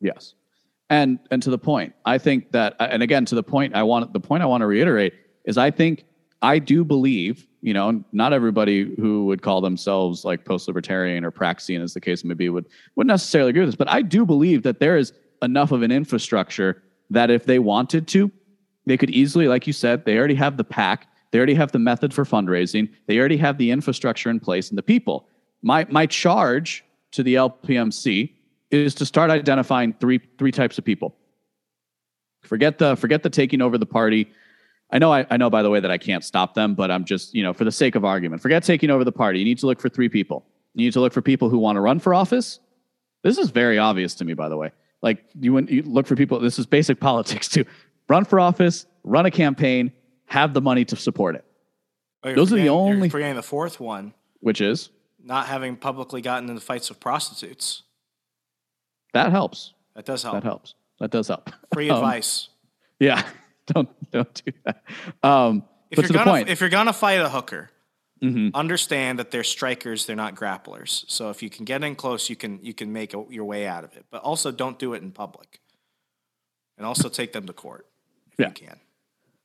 [0.00, 0.34] Yes.
[0.90, 3.82] And and to the point, I think that uh, and again to the point I
[3.82, 5.14] want the point I want to reiterate
[5.44, 6.04] is I think
[6.40, 11.82] I do believe, you know, not everybody who would call themselves like post-libertarian or Praxian
[11.82, 12.66] as the case may be would
[12.96, 15.12] would necessarily agree with this, but I do believe that there is
[15.42, 18.30] enough of an infrastructure that if they wanted to,
[18.86, 21.78] they could easily like you said, they already have the PAC, they already have the
[21.78, 25.28] method for fundraising, they already have the infrastructure in place and the people.
[25.60, 28.32] My my charge to the LPMC
[28.70, 31.16] is to start identifying three three types of people.
[32.42, 34.30] Forget the forget the taking over the party.
[34.90, 37.04] I know I, I know by the way that I can't stop them, but I'm
[37.04, 39.38] just, you know, for the sake of argument, forget taking over the party.
[39.38, 40.46] You need to look for three people.
[40.74, 42.60] You need to look for people who want to run for office.
[43.22, 44.70] This is very obvious to me, by the way.
[45.02, 47.64] Like you, you look for people, this is basic politics too.
[48.08, 49.92] Run for office, run a campaign,
[50.26, 51.44] have the money to support it.
[52.24, 52.98] Oh, Those are the only.
[52.98, 54.90] you're forgetting the fourth one, which is
[55.22, 57.82] not having publicly gotten into the fights with prostitutes.
[59.14, 59.74] That helps.
[59.94, 60.34] That does help.
[60.34, 60.74] That helps.
[61.00, 61.50] That does help.
[61.72, 62.48] Free Um, advice.
[63.00, 63.22] Yeah,
[63.66, 64.82] don't don't do that.
[65.22, 66.52] Um, If but you're to the gonna point, Mm-hmm.
[66.52, 67.70] if you're gonna fight a hooker,
[68.54, 71.04] understand that they're strikers, they're not grapplers.
[71.08, 73.66] So if you can get in close, you can you can make a, your way
[73.66, 74.04] out of it.
[74.10, 75.60] But also don't do it in public,
[76.76, 77.86] and also take them to court
[78.32, 78.48] if Yeah.
[78.48, 78.80] you can.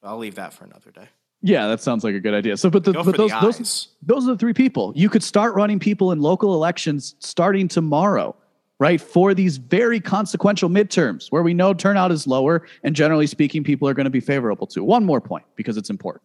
[0.02, 1.08] I'll leave that for another day.
[1.42, 2.58] yeah, that sounds like a good idea.
[2.58, 4.92] So, but the, but those those those are the three people.
[4.96, 8.36] You could start running people in local elections starting tomorrow,
[8.84, 9.00] right?
[9.00, 13.88] For these very consequential midterms where we know turnout is lower and generally speaking, people
[13.88, 14.84] are going to be favorable to.
[14.84, 16.22] One more point because it's important.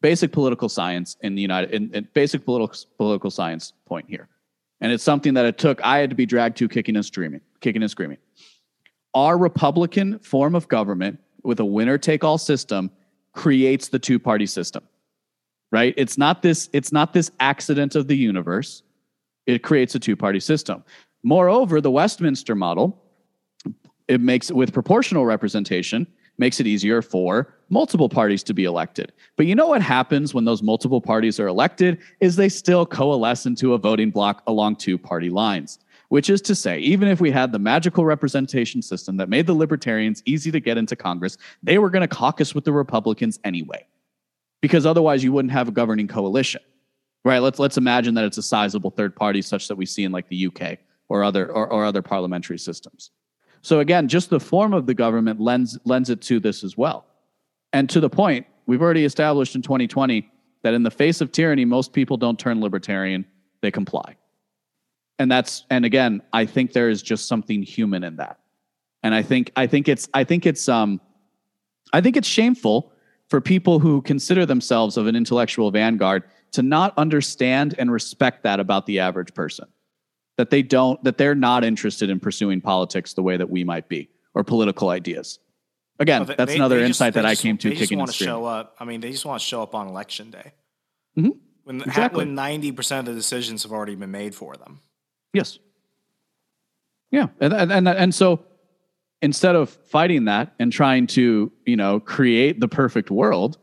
[0.00, 4.28] Basic political science in the United, in, in basic political political science point here,
[4.80, 5.82] and it's something that it took.
[5.82, 8.18] I had to be dragged to kicking and screaming, kicking and screaming.
[9.12, 12.92] Our Republican form of government with a winner take all system
[13.32, 14.84] creates the two party system
[15.72, 18.82] right it's not this it's not this accident of the universe
[19.46, 20.82] it creates a two party system
[21.22, 23.02] moreover the westminster model
[24.08, 26.06] it makes with proportional representation
[26.38, 29.12] makes it easier for multiple parties to be elected.
[29.36, 33.44] But you know what happens when those multiple parties are elected is they still coalesce
[33.44, 37.30] into a voting block along two party lines which is to say even if we
[37.30, 41.78] had the magical representation system that made the libertarians easy to get into congress they
[41.78, 43.86] were going to caucus with the republicans anyway
[44.60, 46.60] because otherwise you wouldn't have a governing coalition
[47.24, 47.38] right?
[47.38, 50.28] Let's let's imagine that it's a sizable third party such that we see in like
[50.28, 50.78] the uk
[51.10, 53.10] or other or, or other parliamentary systems.
[53.60, 57.06] So again just the form of the government lends lends it to this as well.
[57.74, 60.30] And to the point we've already established in 2020
[60.62, 63.26] that in the face of tyranny most people don't turn libertarian
[63.60, 64.16] they comply.
[65.18, 68.38] And that's and again i think there is just something human in that.
[69.02, 71.00] And i think i think it's i think it's um
[71.92, 72.92] i think it's shameful
[73.28, 78.58] for people who consider themselves of an intellectual vanguard to not understand and respect that
[78.58, 79.66] about the average person
[80.40, 83.88] that they don't that they're not interested in pursuing politics the way that we might
[83.90, 85.38] be or political ideas
[85.98, 87.98] again they- that's they- another they just- insight that i came to They just kicking
[87.98, 88.74] want to show up.
[88.80, 90.52] I mean, they just want to show up on election day.
[91.18, 91.32] Mhm.
[91.64, 92.24] When Exactly.
[92.24, 94.80] when ninety percent of the decisions have already been made for them.
[95.34, 95.58] Yes.
[97.10, 98.44] Yeah, and and and, and so
[99.20, 103.58] instead of fighting that and trying to you know create the perfect world,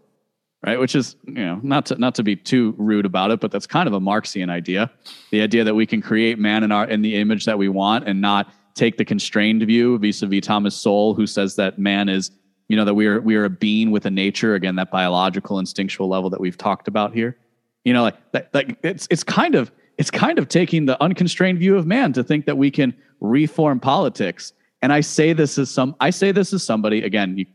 [0.66, 0.80] right?
[0.80, 3.68] Which is you know not to not to be too rude about it, but that's
[3.68, 4.91] kind of a Marxian idea.
[5.32, 8.08] The idea that we can create man in our in the image that we want
[8.08, 12.32] and not take the constrained view vis-a-vis Thomas Sowell, who says that man is
[12.68, 15.60] you know that we are we are a being with a nature again that biological
[15.60, 17.38] instinctual level that we've talked about here
[17.84, 21.60] you know like that, like it's it's kind of it's kind of taking the unconstrained
[21.60, 25.70] view of man to think that we can reform politics and i say this as
[25.70, 27.45] some i say this as somebody again you,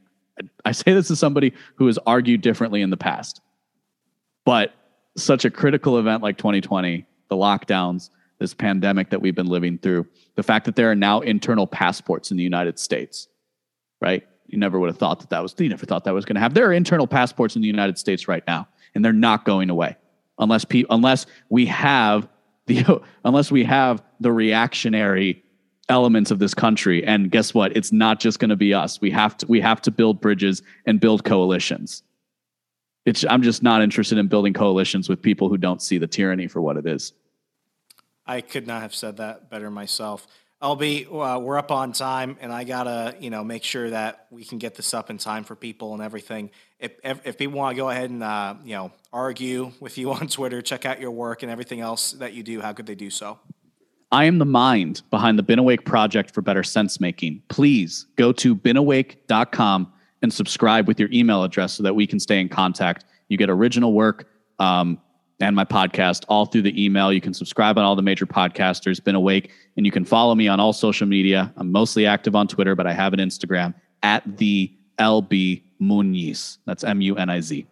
[0.64, 3.40] i say this as somebody who has argued differently in the past
[4.44, 4.74] but
[5.16, 10.06] such a critical event like 2020 the lockdowns this pandemic that we've been living through
[10.34, 13.28] the fact that there are now internal passports in the united states
[14.02, 14.26] right?
[14.48, 16.40] You never would have thought that that was you never thought that was going to
[16.40, 16.54] happen.
[16.54, 19.96] There are internal passports in the united states right now and they're not going away
[20.38, 22.28] unless pe- unless we have
[22.66, 25.42] the unless we have the reactionary
[25.88, 29.10] elements of this country and guess what it's not just going to be us we
[29.10, 32.02] have to we have to build bridges and build coalitions
[33.04, 36.46] it's i'm just not interested in building coalitions with people who don't see the tyranny
[36.46, 37.12] for what it is
[38.26, 40.26] I could not have said that better myself.
[40.62, 44.44] LB, uh, we're up on time, and I gotta, you know, make sure that we
[44.44, 46.50] can get this up in time for people and everything.
[46.78, 50.12] If if, if people want to go ahead and uh, you know argue with you
[50.14, 52.60] on Twitter, check out your work and everything else that you do.
[52.60, 53.40] How could they do so?
[54.12, 57.42] I am the mind behind the Been Awake Project for Better Sense Making.
[57.48, 59.90] Please go to beenawake.com
[60.20, 63.06] and subscribe with your email address so that we can stay in contact.
[63.28, 65.00] You get original work um,
[65.40, 67.10] and my podcast all through the email.
[67.10, 70.46] You can subscribe on all the major podcatchers, Been Awake, and you can follow me
[70.46, 71.50] on all social media.
[71.56, 76.58] I'm mostly active on Twitter, but I have an Instagram at the LB Muniz.
[76.66, 77.66] That's M U N I Z.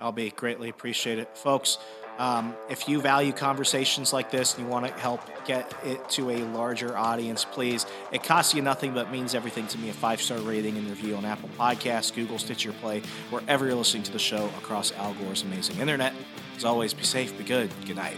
[0.00, 1.78] LB, greatly appreciate it, folks.
[2.18, 6.30] Um, if you value conversations like this and you want to help get it to
[6.30, 7.86] a larger audience, please.
[8.12, 9.88] It costs you nothing, but means everything to me.
[9.90, 13.00] A five star rating and review on Apple Podcasts, Google, Stitcher Play,
[13.30, 16.14] wherever you're listening to the show across Al Gore's amazing internet.
[16.56, 17.70] As always, be safe, be good.
[17.86, 18.16] Good night.